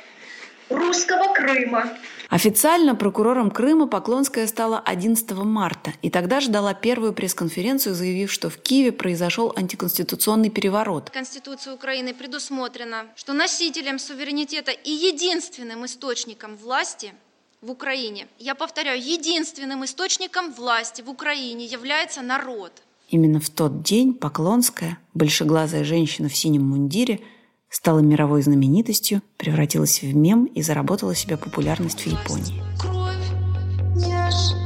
русского 0.70 1.34
Крыма. 1.34 1.90
Официально 2.29 2.93
прокурором 2.93 3.50
Крыма 3.50 3.88
Поклонская 3.88 4.48
стала 4.48 4.79
11 4.79 5.31
марта 5.31 5.93
и 6.01 6.10
тогда 6.10 6.41
же 6.41 6.50
дала 6.50 6.74
первую 6.74 7.13
пресс-конференцию, 7.13 7.96
заявив, 7.96 8.31
что 8.31 8.50
в 8.50 8.57
Киеве 8.57 8.91
произошел 8.91 9.53
антиконституционный 9.55 10.50
переворот. 10.50 11.07
В 11.07 11.13
Конституции 11.13 11.72
Украины 11.72 12.13
предусмотрено, 12.13 13.05
что 13.15 13.31
носителем 13.31 13.98
суверенитета 13.98 14.72
и 14.72 14.91
единственным 14.91 15.86
источником 15.86 16.57
власти 16.57 17.13
в 17.62 17.72
Украине, 17.72 18.27
я 18.39 18.55
повторяю, 18.55 19.01
единственным 19.01 19.86
источником 19.86 20.51
власти 20.51 21.01
в 21.01 21.10
Украине 21.10 21.65
является 21.65 22.22
народ. 22.22 22.74
Именно 23.10 23.39
в 23.39 23.50
тот 23.50 23.84
день 23.84 24.13
Поклонская, 24.13 24.98
большеглазая 25.13 25.86
женщина 25.86 26.27
в 26.27 26.36
синем 26.36 26.63
мундире– 26.63 27.22
стала 27.70 28.00
мировой 28.00 28.42
знаменитостью, 28.42 29.22
превратилась 29.38 30.02
в 30.02 30.16
мем 30.16 30.46
и 30.46 30.62
заработала 30.62 31.16
себе 31.16 31.38
популярность 31.38 32.02
в 32.02 32.08
Японии. 32.08 32.62
Кровь, 32.80 33.16
мяш. 33.96 34.58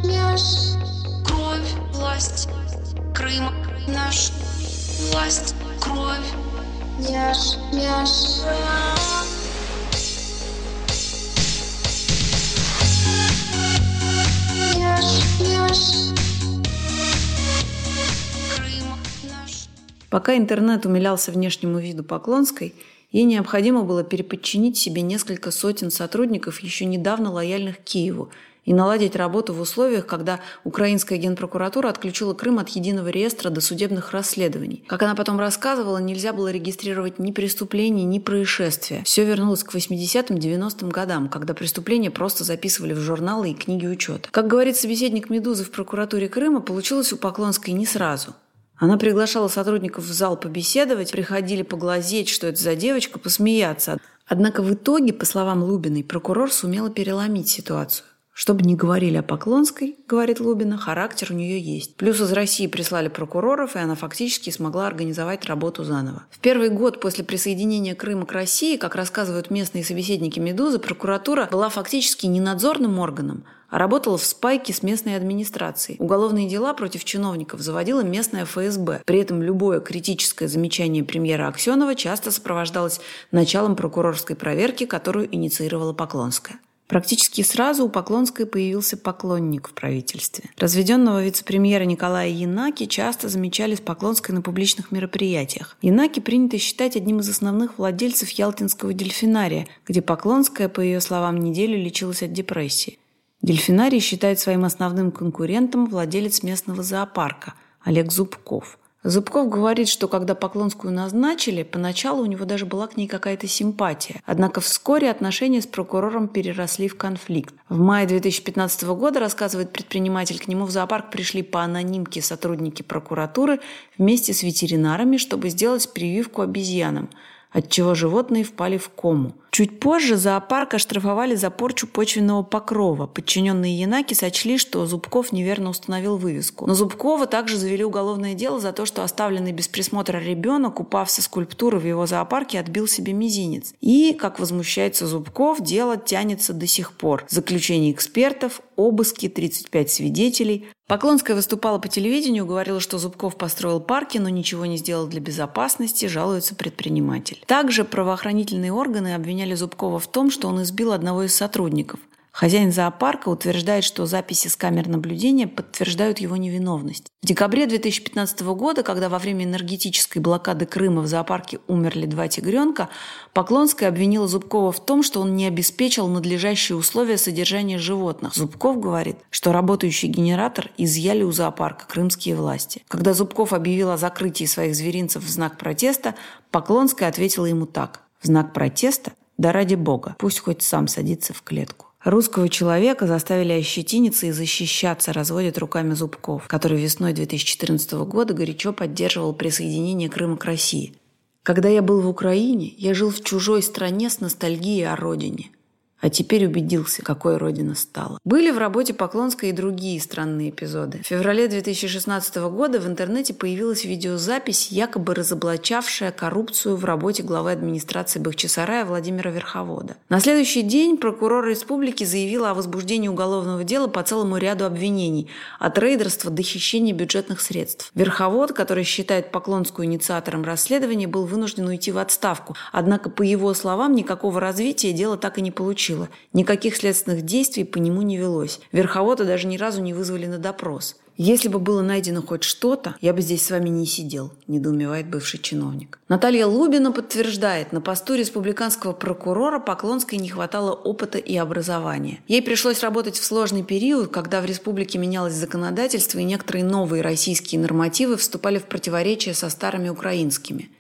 Пока 20.12 20.36
интернет 20.36 20.86
умилялся 20.86 21.32
внешнему 21.32 21.80
виду 21.80 22.04
Поклонской, 22.04 22.76
ей 23.14 23.24
необходимо 23.24 23.84
было 23.84 24.04
переподчинить 24.04 24.78
себе 24.78 25.02
несколько 25.02 25.52
сотен 25.52 25.90
сотрудников, 25.90 26.60
еще 26.60 26.84
недавно 26.84 27.32
лояльных 27.32 27.78
Киеву, 27.78 28.30
и 28.66 28.74
наладить 28.74 29.16
работу 29.16 29.54
в 29.54 29.62
условиях, 29.62 30.06
когда 30.06 30.42
украинская 30.66 31.18
генпрокуратура 31.18 31.88
отключила 31.88 32.34
Крым 32.34 32.60
от 32.60 32.68
единого 32.70 33.08
реестра 33.08 33.50
до 33.50 33.62
судебных 33.62 34.12
расследований. 34.12 34.84
Как 34.86 35.02
она 35.02 35.16
потом 35.16 35.40
рассказывала, 35.40 36.00
нельзя 36.00 36.34
было 36.34 36.52
регистрировать 36.52 37.18
ни 37.18 37.32
преступления, 37.32 38.04
ни 38.04 38.20
происшествия. 38.20 39.04
Все 39.06 39.24
вернулось 39.24 39.64
к 39.64 39.74
80-м, 39.74 40.36
90-м 40.36 40.90
годам, 40.90 41.30
когда 41.30 41.54
преступления 41.54 42.12
просто 42.12 42.44
записывали 42.44 42.94
в 42.94 43.00
журналы 43.00 43.52
и 43.52 43.56
книги 43.56 43.88
учета. 43.88 44.28
Как 44.30 44.48
говорит 44.48 44.76
собеседник 44.76 45.30
«Медузы» 45.30 45.64
в 45.64 45.72
прокуратуре 45.72 46.28
Крыма, 46.28 46.60
получилось 46.60 47.14
у 47.14 47.18
Поклонской 47.18 47.74
не 47.74 47.86
сразу. 47.86 48.36
Она 48.82 48.98
приглашала 48.98 49.48
сотрудников 49.48 50.06
в 50.06 50.12
зал 50.12 50.36
побеседовать, 50.36 51.12
приходили 51.12 51.62
поглазеть, 51.62 52.30
что 52.30 52.48
это 52.48 52.60
за 52.60 52.76
девочка, 52.76 53.20
посмеяться. 53.20 54.00
Однако 54.26 54.64
в 54.64 54.74
итоге, 54.74 55.14
по 55.14 55.24
словам 55.24 55.62
Лубиной, 55.62 56.04
прокурор 56.04 56.52
сумела 56.52 56.90
переломить 56.90 57.48
ситуацию. 57.48 58.08
Чтобы 58.34 58.64
не 58.64 58.76
говорили 58.76 59.18
о 59.18 59.24
Поклонской, 59.24 59.98
говорит 60.08 60.40
Лубина, 60.40 60.80
характер 60.80 61.28
у 61.30 61.36
нее 61.36 61.60
есть. 61.60 61.96
Плюс 61.96 62.20
из 62.20 62.32
России 62.32 62.66
прислали 62.66 63.08
прокуроров, 63.08 63.76
и 63.76 63.80
она 63.80 63.94
фактически 63.94 64.50
смогла 64.50 64.88
организовать 64.88 65.46
работу 65.46 65.84
заново. 65.84 66.24
В 66.32 66.40
первый 66.40 66.70
год 66.70 67.00
после 67.00 67.24
присоединения 67.24 67.94
Крыма 67.94 68.26
к 68.26 68.32
России, 68.32 68.78
как 68.78 68.96
рассказывают 68.96 69.52
местные 69.52 69.84
собеседники 69.84 70.40
«Медузы», 70.40 70.80
прокуратура 70.80 71.48
была 71.52 71.70
фактически 71.70 72.26
не 72.26 72.40
надзорным 72.40 72.98
органом, 72.98 73.44
работала 73.72 74.18
в 74.18 74.24
спайке 74.24 74.74
с 74.74 74.84
местной 74.84 75.16
администрацией. 75.16 75.98
Уголовные 76.00 76.48
дела 76.48 76.74
против 76.74 77.04
чиновников 77.04 77.62
заводила 77.62 78.02
местная 78.02 78.46
ФСБ. 78.46 79.02
При 79.06 79.20
этом 79.20 79.42
любое 79.42 79.80
критическое 79.80 80.48
замечание 80.48 81.04
премьера 81.04 81.48
Аксенова 81.48 81.96
часто 81.96 82.30
сопровождалось 82.32 83.02
началом 83.32 83.76
прокурорской 83.76 84.36
проверки, 84.36 84.86
которую 84.86 85.34
инициировала 85.34 85.94
Поклонская. 85.94 86.60
Практически 86.92 87.42
сразу 87.42 87.86
у 87.86 87.90
Поклонской 87.90 88.46
появился 88.46 88.98
поклонник 88.98 89.70
в 89.70 89.74
правительстве. 89.74 90.50
Разведенного 90.58 91.24
вице-премьера 91.24 91.86
Николая 91.86 92.28
Янаки 92.28 92.86
часто 92.86 93.30
замечали 93.30 93.76
с 93.76 93.80
Поклонской 93.80 94.36
на 94.36 94.42
публичных 94.42 94.92
мероприятиях. 94.92 95.78
Янаки 95.82 96.20
принято 96.20 96.58
считать 96.58 96.98
одним 96.98 97.22
из 97.22 97.30
основных 97.30 97.78
владельцев 97.78 98.30
Ялтинского 98.32 98.92
дельфинария, 98.92 99.68
где 99.88 100.02
Поклонская, 100.02 100.68
по 100.68 100.82
ее 100.82 101.00
словам, 101.00 101.38
неделю 101.38 101.78
лечилась 101.78 102.24
от 102.24 102.34
депрессии. 102.34 103.00
Дельфинарий 103.42 104.00
считает 104.00 104.40
своим 104.40 104.66
основным 104.66 105.12
конкурентом 105.12 105.88
владелец 105.88 106.44
местного 106.44 106.84
зоопарка 106.84 107.56
Олег 107.84 108.12
Зубков. 108.12 108.78
Зубков 109.04 109.50
говорит, 109.50 109.88
что 109.88 110.08
когда 110.08 110.36
Поклонскую 110.36 110.94
назначили, 110.94 111.64
поначалу 111.64 112.22
у 112.22 112.28
него 112.28 112.46
даже 112.46 112.68
была 112.68 112.86
к 112.86 112.98
ней 112.98 113.08
какая-то 113.08 113.48
симпатия. 113.48 114.22
Однако 114.28 114.62
вскоре 114.62 115.10
отношения 115.10 115.60
с 115.60 115.66
прокурором 115.66 116.28
переросли 116.28 116.88
в 116.88 116.96
конфликт. 116.96 117.56
В 117.68 117.80
мае 117.80 118.06
2015 118.06 118.84
года, 118.84 119.20
рассказывает 119.20 119.74
предприниматель, 119.74 120.40
к 120.40 120.48
нему 120.48 120.66
в 120.66 120.72
зоопарк 120.72 121.10
пришли 121.10 121.42
по 121.42 121.64
анонимке 121.64 122.22
сотрудники 122.22 122.84
прокуратуры 122.84 123.60
вместе 123.98 124.36
с 124.36 124.44
ветеринарами, 124.44 125.18
чтобы 125.18 125.50
сделать 125.50 125.92
прививку 125.92 126.44
обезьянам– 126.44 127.10
отчего 127.52 127.96
животные 127.96 128.44
впали 128.44 128.78
в 128.78 128.90
кому. 128.90 129.34
Чуть 129.52 129.82
позже 129.82 130.16
зоопарк 130.16 130.76
оштрафовали 130.76 131.36
за 131.36 131.50
порчу 131.50 131.86
почвенного 131.86 132.42
покрова. 132.42 133.06
Подчиненные 133.06 133.78
Янаки 133.78 134.14
сочли, 134.14 134.58
что 134.58 134.86
Зубков 134.86 135.34
неверно 135.34 135.72
установил 135.72 136.16
вывеску. 136.16 136.66
Но 136.68 136.74
Зубкова 136.74 137.28
также 137.28 137.58
завели 137.58 137.84
уголовное 137.84 138.34
дело 138.34 138.62
за 138.62 138.72
то, 138.72 138.86
что 138.86 139.04
оставленный 139.04 139.52
без 139.52 139.68
присмотра 139.68 140.20
ребенок, 140.20 140.80
упав 140.80 141.12
со 141.12 141.22
скульптуры 141.22 141.80
в 141.80 141.86
его 141.86 142.06
зоопарке, 142.06 142.62
отбил 142.62 142.88
себе 142.88 143.12
мизинец. 143.12 143.74
И, 143.82 144.14
как 144.14 144.40
возмущается 144.40 145.06
Зубков, 145.06 145.62
дело 145.62 145.98
тянется 145.98 146.54
до 146.54 146.66
сих 146.66 146.94
пор. 146.94 147.26
Заключение 147.28 147.92
экспертов, 147.92 148.62
обыски, 148.78 149.28
35 149.28 149.92
свидетелей. 149.92 150.70
Поклонская 150.92 151.38
выступала 151.38 151.80
по 151.80 151.88
телевидению, 151.88 152.46
говорила, 152.46 152.82
что 152.82 152.98
Зубков 152.98 153.38
построил 153.38 153.80
парки, 153.80 154.18
но 154.18 154.28
ничего 154.28 154.66
не 154.66 154.76
сделал 154.76 155.08
для 155.08 155.22
безопасности, 155.22 156.06
жалуется 156.08 156.54
предприниматель. 156.54 157.42
Также 157.48 157.86
правоохранительные 157.86 158.74
органы 158.74 159.16
обвиняли 159.16 159.56
Зубкова 159.56 160.00
в 160.00 160.08
том, 160.08 160.30
что 160.30 160.50
он 160.50 160.64
избил 160.64 160.92
одного 160.92 161.24
из 161.24 161.34
сотрудников. 161.34 162.02
Хозяин 162.32 162.72
зоопарка 162.72 163.28
утверждает, 163.28 163.84
что 163.84 164.06
записи 164.06 164.48
с 164.48 164.56
камер 164.56 164.88
наблюдения 164.88 165.48
подтверждают 165.48 166.20
его 166.20 166.38
невиновность. 166.38 167.08
В 167.22 167.26
декабре 167.28 167.68
2015 167.68 168.42
года, 168.42 168.84
когда 168.84 169.10
во 169.10 169.20
время 169.20 169.44
энергетической 169.44 170.20
блокады 170.20 170.66
Крыма 170.66 171.02
в 171.02 171.08
зоопарке 171.08 171.60
умерли 171.68 172.06
два 172.06 172.30
тигренка, 172.30 172.90
Поклонская 173.34 173.90
обвинила 173.90 174.30
Зубкова 174.30 174.72
в 174.72 174.84
том, 174.84 175.04
что 175.04 175.20
он 175.20 175.36
не 175.36 175.46
обеспечил 175.46 176.08
надлежащие 176.08 176.78
условия 176.78 177.18
содержания 177.18 177.78
животных. 177.78 178.34
Зубков 178.34 178.80
говорит, 178.80 179.18
что 179.30 179.52
работающий 179.52 180.08
генератор 180.08 180.72
изъяли 180.78 181.24
у 181.24 181.32
зоопарка 181.32 181.86
крымские 181.86 182.36
власти. 182.36 182.82
Когда 182.88 183.14
Зубков 183.14 183.52
объявил 183.52 183.92
о 183.92 183.98
закрытии 183.98 184.46
своих 184.46 184.76
зверинцев 184.76 185.24
в 185.24 185.30
знак 185.30 185.58
протеста, 185.58 186.16
Поклонская 186.50 187.10
ответила 187.10 187.46
ему 187.46 187.66
так. 187.66 188.04
В 188.22 188.28
знак 188.28 188.54
протеста? 188.54 189.12
Да 189.38 189.52
ради 189.52 189.76
бога, 189.76 190.16
пусть 190.18 190.40
хоть 190.40 190.62
сам 190.62 190.88
садится 190.88 191.34
в 191.34 191.42
клетку. 191.42 191.91
Русского 192.04 192.50
человека 192.50 193.06
заставили 193.06 193.54
ощетиниться 193.54 194.26
и 194.26 194.32
защищаться, 194.32 195.14
разводят 195.14 195.60
руками 195.60 195.94
Зубков, 195.94 196.48
который 196.48 196.82
весной 196.82 197.14
2014 197.14 197.92
года 198.06 198.34
горячо 198.34 198.74
поддерживал 198.74 199.34
присоединение 199.34 200.10
Крыма 200.10 200.38
к 200.38 200.46
России. 200.46 200.96
Когда 201.44 201.70
я 201.70 201.82
был 201.82 202.02
в 202.02 202.08
Украине, 202.08 202.74
я 202.78 202.94
жил 202.94 203.12
в 203.12 203.24
чужой 203.24 203.62
стране 203.62 204.10
с 204.10 204.20
ностальгией 204.20 204.88
о 204.88 204.96
родине– 204.96 205.52
а 206.02 206.10
теперь 206.10 206.46
убедился, 206.46 207.04
какой 207.04 207.38
родина 207.38 207.76
стала. 207.76 208.18
Были 208.26 208.52
в 208.52 208.58
работе 208.58 208.94
Поклонской 208.94 209.50
и 209.50 209.54
другие 209.54 210.02
странные 210.02 210.50
эпизоды. 210.50 211.00
В 211.04 211.08
феврале 211.08 211.48
2016 211.48 212.36
года 212.38 212.80
в 212.80 212.88
интернете 212.88 213.34
появилась 213.34 213.86
видеозапись, 213.86 214.72
якобы 214.72 215.14
разоблачавшая 215.14 216.12
коррупцию 216.12 216.76
в 216.76 216.86
работе 216.86 217.24
главы 217.24 217.52
администрации 217.52 218.20
Бахчисарая 218.20 218.84
Владимира 218.84 219.30
Верховода. 219.30 219.96
На 220.10 220.20
следующий 220.20 220.64
день 220.64 220.98
прокурор 220.98 221.46
республики 221.46 222.04
заявила 222.04 222.52
о 222.52 222.54
возбуждении 222.56 223.08
уголовного 223.08 223.64
дела 223.64 223.88
по 223.88 224.02
целому 224.04 224.38
ряду 224.38 224.66
обвинений– 224.66 225.30
от 225.60 225.78
рейдерства 225.78 226.32
до 226.32 226.42
хищения 226.42 226.94
бюджетных 226.94 227.42
средств. 227.42 227.92
Верховод, 227.94 228.54
который 228.54 228.84
считает 228.84 229.32
Поклонскую 229.32 229.86
инициатором 229.86 230.44
расследования, 230.44 231.08
был 231.08 231.26
вынужден 231.26 231.68
уйти 231.68 231.92
в 231.92 232.00
отставку. 232.00 232.56
Однако, 232.72 233.10
по 233.10 233.22
его 233.22 233.54
словам, 233.54 233.94
никакого 233.94 234.40
развития 234.40 234.92
дело 234.94 235.18
так 235.18 235.38
и 235.38 235.42
не 235.42 235.52
получилось 235.52 235.91
получила. 235.92 236.10
Никаких 236.34 236.76
следственных 236.76 237.24
действий 237.24 237.64
по 237.64 237.78
нему 237.78 238.02
не 238.02 238.18
велось. 238.18 238.60
Верховода 238.72 239.26
даже 239.26 239.48
ни 239.48 239.58
разу 239.58 239.82
не 239.82 239.94
вызвали 239.94 240.26
на 240.28 240.38
допрос. 240.38 240.98
«Если 241.18 241.50
бы 241.50 241.60
было 241.60 241.82
найдено 241.82 242.22
хоть 242.22 242.44
что-то, 242.44 242.96
я 243.02 243.14
бы 243.14 243.22
здесь 243.22 243.46
с 243.46 243.52
вами 243.52 243.70
не 243.70 243.86
сидел»,– 243.86 244.32
недоумевает 244.48 245.08
бывший 245.08 245.40
чиновник. 245.40 246.00
Наталья 246.08 246.48
Лубина 246.48 246.92
подтверждает, 246.92 247.74
на 247.74 247.82
посту 247.82 248.16
республиканского 248.16 248.94
прокурора 248.94 249.60
Поклонской 249.60 250.18
не 250.18 250.30
хватало 250.30 250.72
опыта 250.72 251.20
и 251.20 251.36
образования. 251.36 252.22
Ей 252.28 252.42
пришлось 252.42 252.82
работать 252.82 253.18
в 253.18 253.26
сложный 253.26 253.64
период, 253.64 254.10
когда 254.10 254.42
в 254.42 254.46
республике 254.46 254.98
менялось 254.98 255.34
законодательство 255.34 256.18
и 256.18 256.24
некоторые 256.24 256.64
новые 256.64 257.04
российские 257.04 257.62
нормативы 257.62 258.16
вступали 258.16 258.58
в 258.58 258.64
противоречие 258.64 259.36
со 259.36 259.50
старыми 259.50 259.90
украинскими. 259.90 260.72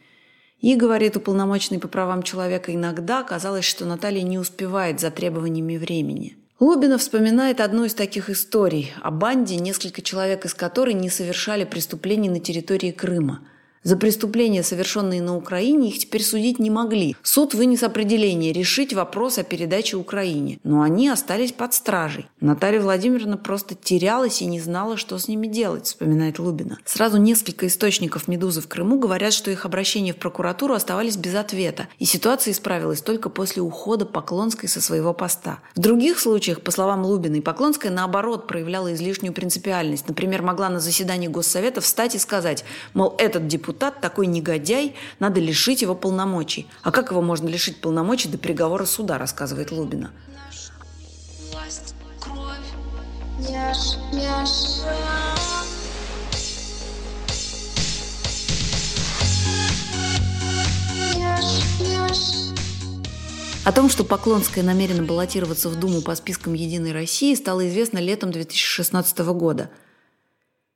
И, 0.61 0.75
говорит 0.75 1.17
уполномоченный 1.17 1.79
по 1.79 1.87
правам 1.87 2.23
человека, 2.23 2.73
иногда 2.73 3.23
казалось, 3.23 3.65
что 3.65 3.85
Наталья 3.85 4.21
не 4.21 4.37
успевает 4.37 4.99
за 4.99 5.11
требованиями 5.11 5.77
времени. 5.77 6.37
Лубина 6.59 6.99
вспоминает 6.99 7.59
одну 7.59 7.85
из 7.85 7.95
таких 7.95 8.29
историй 8.29 8.93
о 9.01 9.09
банде, 9.09 9.55
несколько 9.55 10.03
человек 10.03 10.45
из 10.45 10.53
которой 10.53 10.93
не 10.93 11.09
совершали 11.09 11.65
преступлений 11.65 12.29
на 12.29 12.39
территории 12.39 12.91
Крыма– 12.91 13.41
за 13.83 13.97
преступления, 13.97 14.61
совершенные 14.63 15.21
на 15.21 15.35
Украине, 15.35 15.89
их 15.89 15.99
теперь 15.99 16.23
судить 16.23 16.59
не 16.59 16.69
могли. 16.69 17.15
Суд 17.23 17.53
вынес 17.53 17.81
определение 17.81 18.53
решить 18.53 18.93
вопрос 18.93 19.39
о 19.39 19.43
передаче 19.43 19.97
Украине, 19.97 20.59
но 20.63 20.81
они 20.81 21.09
остались 21.09 21.51
под 21.51 21.73
стражей. 21.73 22.27
Наталья 22.39 22.79
Владимировна 22.79 23.37
просто 23.37 23.73
терялась 23.75 24.41
и 24.41 24.45
не 24.45 24.59
знала, 24.59 24.97
что 24.97 25.17
с 25.17 25.27
ними 25.27 25.47
делать, 25.47 25.87
вспоминает 25.87 26.37
Лубина. 26.37 26.77
Сразу 26.85 27.17
несколько 27.17 27.65
источников 27.65 28.27
«Медузы» 28.27 28.61
в 28.61 28.67
Крыму 28.67 28.99
говорят, 28.99 29.33
что 29.33 29.49
их 29.49 29.65
обращения 29.65 30.13
в 30.13 30.17
прокуратуру 30.17 30.75
оставались 30.75 31.17
без 31.17 31.33
ответа, 31.33 31.87
и 31.97 32.05
ситуация 32.05 32.51
исправилась 32.51 33.01
только 33.01 33.29
после 33.29 33.63
ухода 33.63 34.05
Поклонской 34.05 34.69
со 34.69 34.81
своего 34.81 35.13
поста. 35.13 35.59
В 35.75 35.79
других 35.79 36.19
случаях, 36.19 36.61
по 36.61 36.71
словам 36.71 37.03
Лубиной, 37.03 37.41
Поклонская, 37.41 37.91
наоборот, 37.91 38.47
проявляла 38.47 38.93
излишнюю 38.93 39.33
принципиальность. 39.33 40.07
Например, 40.07 40.43
могла 40.43 40.69
на 40.69 40.79
заседании 40.79 41.27
Госсовета 41.27 41.81
встать 41.81 42.13
и 42.13 42.19
сказать, 42.19 42.63
мол, 42.93 43.15
этот 43.17 43.47
депутат 43.47 43.70
депутат 43.71 44.01
такой 44.01 44.27
негодяй, 44.27 44.95
надо 45.19 45.39
лишить 45.39 45.81
его 45.81 45.95
полномочий. 45.95 46.67
А 46.83 46.91
как 46.91 47.11
его 47.11 47.21
можно 47.21 47.47
лишить 47.47 47.79
полномочий 47.79 48.27
до 48.27 48.37
приговора 48.37 48.85
суда, 48.85 49.17
рассказывает 49.17 49.71
Лубина. 49.71 50.11
О 63.63 63.71
том, 63.71 63.89
что 63.89 64.03
Поклонская 64.03 64.63
намерена 64.63 65.03
баллотироваться 65.03 65.69
в 65.69 65.79
Думу 65.79 66.01
по 66.01 66.13
спискам 66.15 66.53
«Единой 66.53 66.91
России», 66.91 67.33
стало 67.35 67.67
известно 67.69 67.99
летом 67.99 68.31
2016 68.31 69.19
года– 69.19 69.69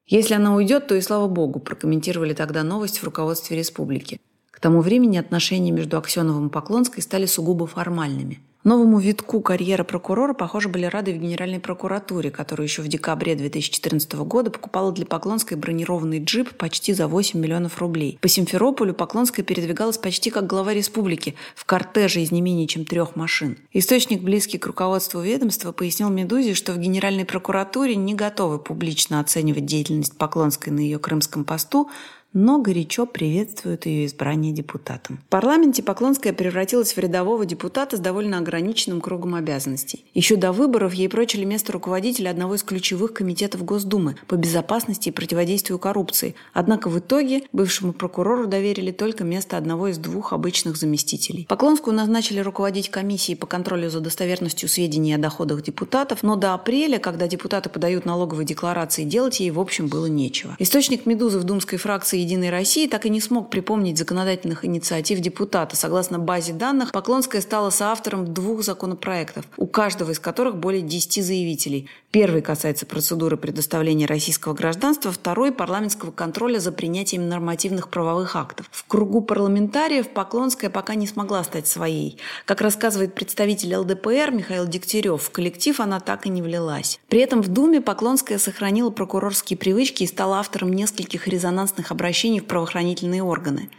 если 0.08 0.34
она 0.34 0.56
уйдет, 0.56 0.88
то 0.88 0.96
и 0.96 1.02
слава 1.02 1.28
богу, 1.28 1.60
прокомментировали 1.60 2.34
тогда 2.34 2.64
новость 2.64 3.00
в 3.00 3.04
руководстве 3.04 3.58
республики. 3.58 4.20
К 4.52 4.60
тому 4.60 4.82
времени 4.82 5.18
отношения 5.18 5.72
между 5.72 5.98
Аксеновым 5.98 6.48
и 6.48 6.52
Поклонской 6.52 7.04
стали 7.04 7.26
сугубо 7.26 7.68
формальными– 7.68 8.40
Новому 8.66 8.98
витку 8.98 9.42
карьеры 9.42 9.84
прокурора, 9.84 10.34
похоже, 10.34 10.70
были 10.70 10.86
рады 10.88 11.14
в 11.14 11.18
Генеральной 11.18 11.60
прокуратуре, 11.60 12.32
которая 12.32 12.66
еще 12.66 12.82
в 12.82 12.88
декабре 12.88 13.36
2014 13.36 14.12
года 14.14 14.50
покупала 14.50 14.92
для 14.92 15.06
Поклонской 15.06 15.56
бронированный 15.56 16.18
джип 16.18 16.50
почти 16.58 16.94
за 16.94 17.08
8 17.08 17.40
миллионов 17.40 17.78
рублей. 17.78 18.18
По 18.22 18.28
Симферополю 18.28 18.96
Поклонская 18.96 19.46
передвигалась 19.46 20.00
почти 20.00 20.32
как 20.32 20.48
глава 20.48 20.74
республики 20.74 21.36
в 21.56 21.64
кортеже 21.66 22.22
из 22.22 22.32
не 22.32 22.42
менее 22.42 22.66
чем 22.66 22.86
трех 22.86 23.16
машин. 23.16 23.60
Источник, 23.72 24.24
близкий 24.24 24.58
к 24.58 24.66
руководству 24.66 25.22
ведомства, 25.22 25.72
пояснил 25.72 26.10
«Медузе», 26.10 26.56
что 26.56 26.74
в 26.74 26.80
Генеральной 26.80 27.26
прокуратуре 27.26 27.96
не 27.96 28.16
готовы 28.16 28.58
публично 28.58 29.20
оценивать 29.20 29.68
деятельность 29.68 30.18
Поклонской 30.18 30.74
на 30.74 30.80
ее 30.80 30.98
крымском 30.98 31.46
посту, 31.46 31.92
но 32.36 32.60
горячо 32.60 33.06
приветствуют 33.06 33.86
ее 33.86 34.06
избрание 34.06 34.52
депутатом. 34.52 35.20
В 35.26 35.30
парламенте 35.30 35.82
Поклонская 35.82 36.34
превратилась 36.34 36.94
в 36.94 37.00
рядового 37.00 37.46
депутата 37.46 37.96
с 37.96 38.00
довольно 38.00 38.38
ограниченным 38.38 39.00
кругом 39.00 39.36
обязанностей. 39.36 40.04
Еще 40.14 40.36
до 40.36 40.52
выборов 40.52 40.94
ей 40.94 41.08
прочили 41.08 41.46
место 41.46 41.72
руководителя 41.72 42.30
одного 42.30 42.56
из 42.56 42.64
ключевых 42.64 43.14
комитетов 43.14 43.64
Госдумы 43.64 44.18
по 44.28 44.36
безопасности 44.36 45.10
и 45.10 45.12
противодействию 45.14 45.80
коррупции. 45.80 46.36
Однако 46.52 46.90
в 46.90 47.00
итоге 47.00 47.44
бывшему 47.54 47.94
прокурору 47.94 48.48
доверили 48.48 48.92
только 48.92 49.24
место 49.24 49.56
одного 49.56 49.88
из 49.88 49.98
двух 49.98 50.34
обычных 50.34 50.76
заместителей. 50.76 51.46
Поклонскую 51.48 51.96
назначили 51.96 52.42
руководить 52.42 52.90
комиссией 52.90 53.38
по 53.38 53.48
контролю 53.48 53.90
за 53.90 54.02
достоверностью 54.02 54.68
сведений 54.68 55.14
о 55.14 55.18
доходах 55.18 55.64
депутатов, 55.64 56.22
но 56.22 56.36
до 56.36 56.54
апреля, 56.54 57.00
когда 57.00 57.30
депутаты 57.30 57.70
подают 57.70 58.04
налоговые 58.04 58.46
декларации, 58.46 59.06
делать 59.06 59.40
ей 59.40 59.52
в 59.52 59.60
общем 59.60 59.88
было 59.88 60.08
нечего. 60.08 60.58
Источник 60.60 61.06
«Медузы» 61.06 61.40
в 61.40 61.46
думской 61.46 61.78
фракции 61.78 62.25
«Единой 62.26 62.50
России» 62.50 62.88
так 62.88 63.06
и 63.06 63.10
не 63.10 63.22
смог 63.22 63.52
припомнить 63.52 63.98
законодательных 63.98 64.66
инициатив 64.66 65.20
депутата. 65.20 65.76
Согласно 65.76 66.18
базе 66.18 66.54
данных, 66.54 66.92
Поклонская 66.92 67.42
стала 67.42 67.70
соавтором 67.70 68.34
двух 68.34 68.64
законопроектов, 68.64 69.46
у 69.58 69.68
каждого 69.68 70.12
из 70.12 70.20
которых 70.20 70.58
более 70.58 70.82
10 70.82 71.24
заявителей. 71.24 71.88
Первый 72.12 72.42
касается 72.42 72.86
процедуры 72.86 73.38
предоставления 73.38 74.06
российского 74.06 74.54
гражданства, 74.54 75.12
второй– 75.12 75.52
парламентского 75.54 76.12
контроля 76.12 76.60
за 76.60 76.72
принятием 76.72 77.30
нормативных 77.30 77.90
правовых 77.90 78.36
актов. 78.36 78.68
В 78.72 78.86
кругу 78.86 79.22
парламентариев 79.22 80.10
Поклонская 80.10 80.70
пока 80.70 80.96
не 80.96 81.08
смогла 81.08 81.44
стать 81.44 81.68
своей. 81.68 82.18
Как 82.46 82.62
рассказывает 82.62 83.14
представитель 83.14 83.76
ЛДПР 83.76 84.32
Михаил 84.32 84.66
Дегтярев, 84.66 85.22
в 85.22 85.30
коллектив 85.30 85.80
она 85.80 86.00
так 86.00 86.26
и 86.26 86.30
не 86.30 86.42
влилась. 86.42 87.00
При 87.08 87.20
этом 87.20 87.42
в 87.42 87.50
Думе 87.50 87.82
Поклонская 87.82 88.40
сохранила 88.40 88.90
прокурорские 88.90 89.58
привычки 89.58 90.04
и 90.04 90.08
стала 90.08 90.40
автором 90.40 90.74
нескольких 90.74 91.28
резонансных 91.28 91.92
обращений 91.92 92.15
обращений 92.16 92.40
в 92.40 92.46
правоохранительные 92.46 93.22
органы. 93.22 93.70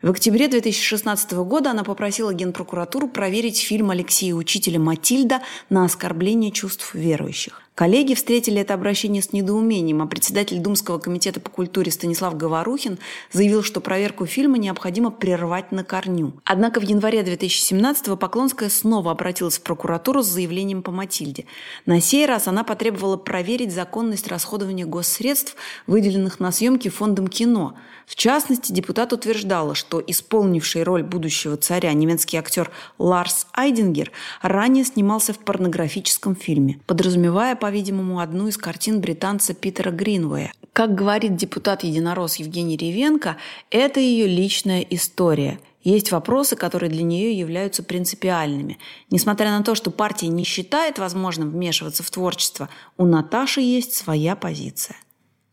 В 0.00 0.08
октябре 0.08 0.48
2016 0.48 1.32
года 1.32 1.72
она 1.72 1.84
попросила 1.84 2.32
Генпрокуратуру 2.32 3.08
проверить 3.08 3.58
фильм 3.58 3.90
Алексея 3.90 4.32
Учителя 4.34 4.78
«Матильда» 4.78 5.42
на 5.68 5.84
оскорбление 5.84 6.50
чувств 6.50 6.94
верующих. 6.94 7.67
Коллеги 7.78 8.14
встретили 8.14 8.60
это 8.60 8.74
обращение 8.74 9.22
с 9.22 9.32
недоумением, 9.32 10.02
а 10.02 10.06
председатель 10.06 10.58
Думского 10.58 10.98
комитета 10.98 11.38
по 11.38 11.48
культуре 11.48 11.92
Станислав 11.92 12.36
Говорухин 12.36 12.98
заявил, 13.30 13.62
что 13.62 13.80
проверку 13.80 14.26
фильма 14.26 14.58
необходимо 14.58 15.12
прервать 15.12 15.70
на 15.70 15.84
корню. 15.84 16.32
Однако 16.42 16.80
в 16.80 16.82
январе 16.82 17.20
2017-го 17.20 18.16
Поклонская 18.16 18.68
снова 18.68 19.12
обратилась 19.12 19.58
в 19.58 19.62
прокуратуру 19.62 20.24
с 20.24 20.26
заявлением 20.26 20.82
по 20.82 20.90
Матильде. 20.90 21.44
На 21.86 22.00
сей 22.00 22.26
раз 22.26 22.48
она 22.48 22.64
потребовала 22.64 23.16
проверить 23.16 23.72
законность 23.72 24.26
расходования 24.26 24.84
госсредств, 24.84 25.54
выделенных 25.86 26.40
на 26.40 26.50
съемки 26.50 26.88
фондом 26.88 27.28
кино. 27.28 27.76
В 28.06 28.16
частности, 28.16 28.72
депутат 28.72 29.12
утверждала, 29.12 29.76
что 29.76 30.02
исполнивший 30.04 30.82
роль 30.82 31.04
будущего 31.04 31.56
царя 31.56 31.92
немецкий 31.92 32.38
актер 32.38 32.72
Ларс 32.98 33.46
Айдингер 33.52 34.10
ранее 34.42 34.84
снимался 34.84 35.32
в 35.32 35.38
порнографическом 35.38 36.34
фильме, 36.34 36.80
подразумевая 36.86 37.54
по 37.54 37.67
по-видимому, 37.68 38.20
одну 38.20 38.48
из 38.48 38.56
картин 38.56 39.02
британца 39.02 39.52
Питера 39.52 39.90
Гринвея. 39.90 40.54
Как 40.72 40.94
говорит 40.94 41.36
депутат 41.36 41.84
Единорос 41.84 42.36
Евгений 42.36 42.78
Ревенко, 42.78 43.36
это 43.70 44.00
ее 44.00 44.26
личная 44.26 44.80
история. 44.80 45.60
Есть 45.82 46.10
вопросы, 46.10 46.56
которые 46.56 46.90
для 46.90 47.02
нее 47.02 47.38
являются 47.38 47.82
принципиальными. 47.82 48.78
Несмотря 49.10 49.50
на 49.50 49.62
то, 49.62 49.74
что 49.74 49.90
партия 49.90 50.28
не 50.28 50.44
считает 50.44 50.98
возможным 50.98 51.50
вмешиваться 51.50 52.02
в 52.02 52.10
творчество, 52.10 52.70
у 52.96 53.04
Наташи 53.04 53.60
есть 53.60 53.92
своя 53.92 54.34
позиция. 54.34 54.96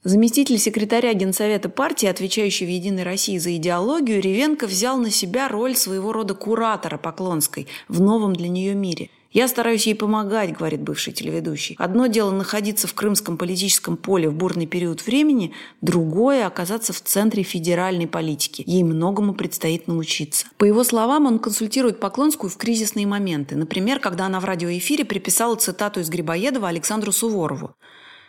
Заместитель 0.06 0.58
секретаря 0.58 1.13
Генсовета 1.13 1.67
партии, 1.67 2.08
отвечающий 2.08 2.65
в 2.65 2.69
«Единой 2.69 3.04
России» 3.04 3.38
за 3.39 3.54
идеологию, 3.58 4.21
Ревенко 4.21 4.67
взял 4.67 4.97
на 4.97 5.10
себя 5.10 5.49
роль 5.49 5.75
своего 5.75 6.13
рода 6.13 6.34
куратора 6.34 6.97
Поклонской 6.97 7.67
в 7.89 7.99
новом 7.99 8.34
для 8.38 8.47
нее 8.47 8.73
мире– 8.73 9.10
«Я 9.35 9.49
стараюсь 9.49 9.85
ей 9.85 9.95
помогать»,— 9.95 10.53
говорит 10.57 10.79
бывший 10.79 11.11
телеведущий. 11.11 11.75
«Одно 11.77 12.07
дело 12.07 12.31
находиться 12.31 12.87
в 12.87 12.93
крымском 12.93 13.37
политическом 13.37 13.97
поле 13.97 14.29
в 14.29 14.33
бурный 14.33 14.65
период 14.65 15.05
времени, 15.05 15.51
другое— 15.81 16.45
оказаться 16.47 16.93
в 16.93 17.01
центре 17.01 17.43
федеральной 17.43 18.07
политики. 18.07 18.63
Ей 18.65 18.83
многому 18.83 19.33
предстоит 19.33 19.89
научиться». 19.89 20.47
По 20.55 20.63
его 20.63 20.85
словам, 20.85 21.25
он 21.25 21.39
консультирует 21.39 21.99
Поклонскую 21.99 22.49
в 22.49 22.55
кризисные 22.55 23.07
моменты. 23.07 23.57
Например, 23.57 23.99
когда 23.99 24.27
она 24.27 24.39
в 24.39 24.45
радиоэфире 24.45 25.03
приписала 25.03 25.57
цитату 25.57 25.99
из 25.99 26.07
Грибоедова 26.07 26.69
Александру 26.69 27.11
Суворову. 27.11 27.75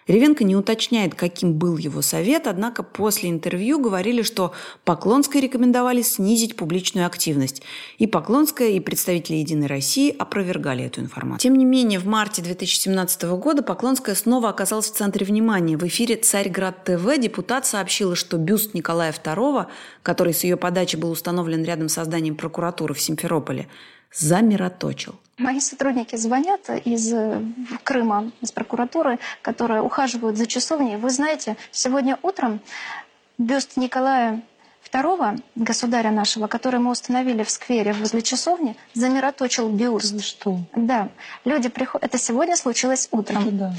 Ревенко 0.06 0.44
не 0.44 0.54
уточняет, 0.54 1.14
каким 1.14 1.54
был 1.54 1.76
его 1.76 2.00
совет, 2.00 2.46
однако 2.46 2.82
после 2.82 3.28
интервью 3.28 3.80
говорили, 3.80 4.22
что 4.22 4.52
Поклонской 4.84 5.40
рекомендовали 5.40 6.02
снизить 6.02 6.54
публичную 6.54 7.06
активность. 7.06 7.62
И 7.98 8.06
Поклонская, 8.06 8.68
и 8.68 8.80
представители 8.80 9.36
«Единой 9.36 9.66
России» 9.66 10.14
опровергали 10.16 10.84
эту 10.84 11.00
информацию. 11.00 11.40
Тем 11.40 11.58
не 11.58 11.64
менее, 11.64 11.98
в 11.98 12.06
марте 12.06 12.40
2017 12.40 13.22
года 13.36 13.62
Поклонская 13.62 14.14
снова 14.14 14.48
оказалась 14.48 14.90
в 14.90 14.94
центре 14.94 15.26
внимания. 15.26 15.76
В 15.76 15.84
эфире 15.86 16.16
«Царьград 16.16 16.84
ТВ» 16.84 17.18
депутат 17.18 17.66
сообщила, 17.66 18.14
что 18.14 18.36
бюст 18.36 18.74
Николая 18.74 19.12
II, 19.12 19.66
который 20.02 20.34
с 20.34 20.44
ее 20.44 20.56
подачи 20.56 20.96
был 20.96 21.10
установлен 21.10 21.64
рядом 21.64 21.88
с 21.88 22.04
зданием 22.04 22.36
прокуратуры 22.36 22.94
в 22.94 23.00
Симферополе, 23.00 23.68
замироточил. 24.16 25.14
Мои 25.38 25.60
сотрудники 25.60 26.16
звонят 26.16 26.70
из 26.84 27.12
э, 27.12 27.42
Крыма, 27.84 28.32
из 28.40 28.52
прокуратуры, 28.52 29.18
которые 29.42 29.82
ухаживают 29.82 30.38
за 30.38 30.46
часовней. 30.46 30.96
Вы 30.96 31.10
знаете, 31.10 31.56
сегодня 31.72 32.18
утром 32.22 32.60
бюст 33.36 33.76
Николая 33.76 34.42
II, 34.90 35.42
государя 35.56 36.10
нашего, 36.10 36.46
который 36.46 36.80
мы 36.80 36.90
установили 36.90 37.42
в 37.42 37.50
сквере 37.50 37.92
возле 37.92 38.22
часовни, 38.22 38.76
замироточил 38.94 39.68
бюст. 39.68 40.22
Что? 40.22 40.60
Да. 40.74 41.10
Люди 41.44 41.68
приходят... 41.68 42.04
Это 42.04 42.18
сегодня 42.18 42.56
случилось 42.56 43.08
утром. 43.10 43.58
Да. 43.58 43.74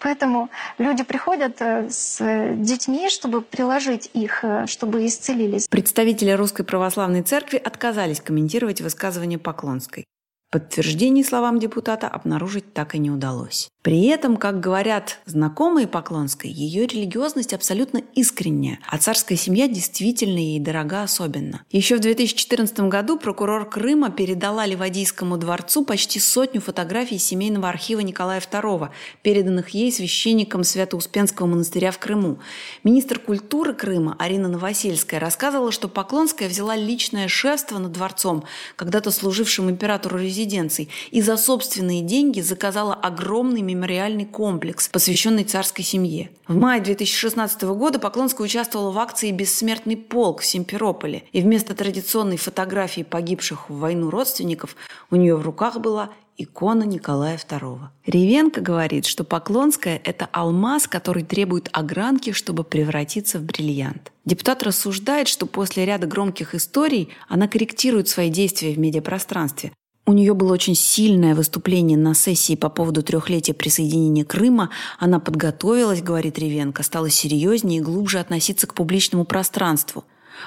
Поэтому 0.00 0.48
люди 0.78 1.04
приходят 1.04 1.60
э, 1.60 1.88
с 1.88 2.18
детьми, 2.56 3.08
чтобы 3.08 3.40
приложить 3.40 4.10
их, 4.14 4.44
э, 4.44 4.66
чтобы 4.66 5.06
исцелились. 5.06 5.68
Представители 5.68 6.30
Русской 6.32 6.64
Православной 6.64 7.22
Церкви 7.22 7.56
отказались 7.56 8.20
комментировать 8.20 8.80
высказывание 8.80 9.38
Поклонской. 9.38 10.04
Подтверждений 10.50 11.24
словам 11.24 11.58
депутата 11.58 12.08
обнаружить 12.08 12.74
так 12.74 12.94
и 12.94 12.98
не 12.98 13.10
удалось. 13.10 13.68
При 13.82 14.06
этом, 14.06 14.36
как 14.36 14.60
говорят 14.60 15.18
знакомые 15.26 15.88
Поклонской, 15.88 16.48
ее 16.48 16.86
религиозность 16.86 17.52
абсолютно 17.52 18.00
искренняя, 18.14 18.78
а 18.88 18.96
царская 18.98 19.36
семья 19.36 19.66
действительно 19.66 20.38
ей 20.38 20.60
дорога 20.60 21.02
особенно. 21.02 21.62
Еще 21.72 21.96
в 21.96 22.00
2014 22.00 22.78
году 22.82 23.18
прокурор 23.18 23.68
Крыма 23.68 24.10
передала 24.10 24.66
Ливадийскому 24.66 25.36
дворцу 25.36 25.84
почти 25.84 26.20
сотню 26.20 26.60
фотографий 26.60 27.18
семейного 27.18 27.68
архива 27.68 27.98
Николая 28.00 28.38
II, 28.38 28.90
переданных 29.22 29.70
ей 29.70 29.90
священником 29.90 30.62
Свято-Успенского 30.62 31.46
монастыря 31.46 31.90
в 31.90 31.98
Крыму. 31.98 32.38
Министр 32.84 33.18
культуры 33.18 33.74
Крыма 33.74 34.14
Арина 34.20 34.46
Новосельская 34.46 35.18
рассказывала, 35.18 35.72
что 35.72 35.88
Поклонская 35.88 36.48
взяла 36.48 36.76
личное 36.76 37.26
шефство 37.26 37.80
над 37.80 37.90
дворцом, 37.90 38.44
когда-то 38.76 39.10
служившим 39.10 39.68
императору 39.70 40.18
резиденций, 40.18 40.88
и 41.10 41.20
за 41.20 41.36
собственные 41.36 42.02
деньги 42.02 42.40
заказала 42.40 42.94
огромный 42.94 43.71
мемориальный 43.74 44.24
комплекс, 44.24 44.88
посвященный 44.88 45.44
царской 45.44 45.84
семье. 45.84 46.30
В 46.46 46.56
мае 46.56 46.80
2016 46.80 47.62
года 47.62 47.98
Поклонская 47.98 48.44
участвовала 48.44 48.90
в 48.90 48.98
акции 48.98 49.30
«Бессмертный 49.30 49.96
полк» 49.96 50.40
в 50.40 50.46
Симферополе, 50.46 51.24
и 51.32 51.40
вместо 51.40 51.74
традиционной 51.74 52.36
фотографии 52.36 53.02
погибших 53.02 53.70
в 53.70 53.78
войну 53.78 54.10
родственников 54.10 54.76
у 55.10 55.16
нее 55.16 55.36
в 55.36 55.42
руках 55.42 55.80
была 55.80 56.10
икона 56.36 56.84
Николая 56.84 57.36
II. 57.36 57.78
Ревенко 58.06 58.60
говорит, 58.60 59.06
что 59.06 59.24
Поклонская– 59.24 60.00
это 60.04 60.28
алмаз, 60.32 60.86
который 60.86 61.22
требует 61.24 61.68
огранки, 61.72 62.32
чтобы 62.32 62.64
превратиться 62.64 63.38
в 63.38 63.42
бриллиант. 63.42 64.12
Депутат 64.24 64.62
рассуждает, 64.62 65.28
что 65.28 65.46
после 65.46 65.84
ряда 65.84 66.06
громких 66.06 66.54
историй 66.54 67.10
она 67.28 67.48
корректирует 67.48 68.08
свои 68.08 68.30
действия 68.30 68.72
в 68.72 68.78
медиапространстве, 68.78 69.72
у 70.04 70.12
нее 70.12 70.34
было 70.34 70.52
очень 70.52 70.74
сильное 70.74 71.34
выступление 71.34 71.96
на 71.96 72.14
сессии 72.14 72.56
по 72.56 72.68
поводу 72.68 73.02
трехлетия 73.02 73.54
присоединения 73.54 74.24
Крыма. 74.24 74.70
Она 74.98 75.20
подготовилась, 75.20 76.02
говорит 76.02 76.38
Ревенко, 76.38 76.82
стала 76.82 77.08
серьезнее 77.08 77.78
и 77.78 77.82
глубже 77.82 78.18
относиться 78.18 78.66
к 78.66 78.74
публичному 78.74 79.24
пространству. 79.24 80.04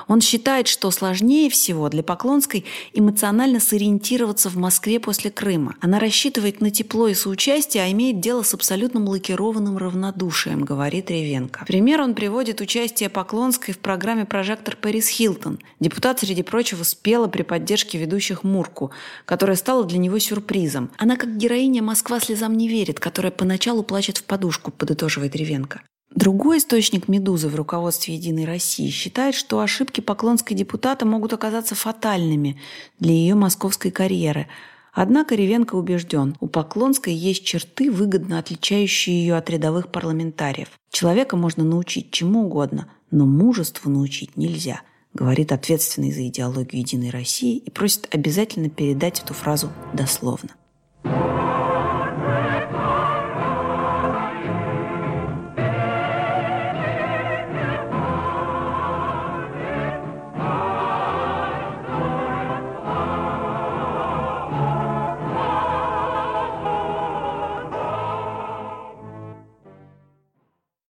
Он 0.07 0.21
считает, 0.21 0.67
что 0.67 0.91
сложнее 0.91 1.49
всего 1.49 1.89
для 1.89 2.03
Поклонской 2.03 2.65
эмоционально 2.93 3.59
сориентироваться 3.59 4.49
в 4.49 4.57
Москве 4.57 4.99
после 4.99 5.31
Крыма. 5.31 5.75
Она 5.81 5.99
рассчитывает 5.99 6.61
на 6.61 6.71
тепло 6.71 7.07
и 7.07 7.13
соучастие, 7.13 7.83
а 7.83 7.91
имеет 7.91 8.19
дело 8.19 8.43
с 8.43 8.53
абсолютно 8.53 9.03
лакированным 9.03 9.77
равнодушием, 9.77 10.63
говорит 10.63 11.09
Ревенко. 11.09 11.65
Пример 11.65 12.01
он 12.01 12.13
приводит 12.13 12.61
участие 12.61 13.09
Поклонской 13.09 13.73
в 13.73 13.79
программе 13.79 14.25
«Прожектор 14.25 14.75
Пэрис 14.75 15.07
Хилтон». 15.07 15.59
Депутат, 15.79 16.19
среди 16.19 16.43
прочего, 16.43 16.83
спела 16.83 17.27
при 17.27 17.43
поддержке 17.43 17.97
ведущих 17.97 18.43
Мурку, 18.43 18.91
которая 19.25 19.55
стала 19.55 19.83
для 19.83 19.97
него 19.97 20.19
сюрпризом. 20.19 20.91
Она 20.97 21.15
как 21.15 21.37
героиня 21.37 21.81
«Москва 21.81 22.19
слезам 22.19 22.57
не 22.57 22.67
верит», 22.67 22.99
которая 22.99 23.31
поначалу 23.31 23.83
плачет 23.83 24.17
в 24.17 24.23
подушку, 24.23 24.71
подытоживает 24.71 25.35
Ревенко. 25.35 25.81
Другой 26.15 26.59
источник 26.59 27.09
«Медузы» 27.09 27.49
в 27.49 27.55
руководстве 27.55 28.15
«Единой 28.15 28.45
России» 28.45 28.89
считает, 28.89 29.35
что 29.35 29.59
ошибки 29.59 29.99
поклонской 29.99 30.55
депутата 30.55 31.05
могут 31.05 31.33
оказаться 31.33 31.75
фатальными 31.75 32.57
для 32.99 33.11
ее 33.11 33.35
московской 33.35 33.91
карьеры. 33.91 34.47
Однако 34.93 35.35
Ревенко 35.35 35.75
убежден, 35.75 36.37
у 36.39 36.47
Поклонской 36.47 37.13
есть 37.13 37.43
черты, 37.43 37.91
выгодно 37.91 38.39
отличающие 38.39 39.19
ее 39.19 39.35
от 39.35 39.49
рядовых 39.49 39.91
парламентариев. 39.91 40.69
Человека 40.89 41.35
можно 41.35 41.65
научить 41.65 42.11
чему 42.11 42.45
угодно, 42.45 42.87
но 43.11 43.25
мужеству 43.25 43.91
научить 43.91 44.37
нельзя, 44.37 44.83
говорит 45.13 45.51
ответственный 45.51 46.13
за 46.13 46.25
идеологию 46.27 46.79
«Единой 46.79 47.09
России» 47.09 47.57
и 47.57 47.69
просит 47.69 48.07
обязательно 48.15 48.69
передать 48.69 49.21
эту 49.21 49.33
фразу 49.33 49.69
дословно. 49.93 50.51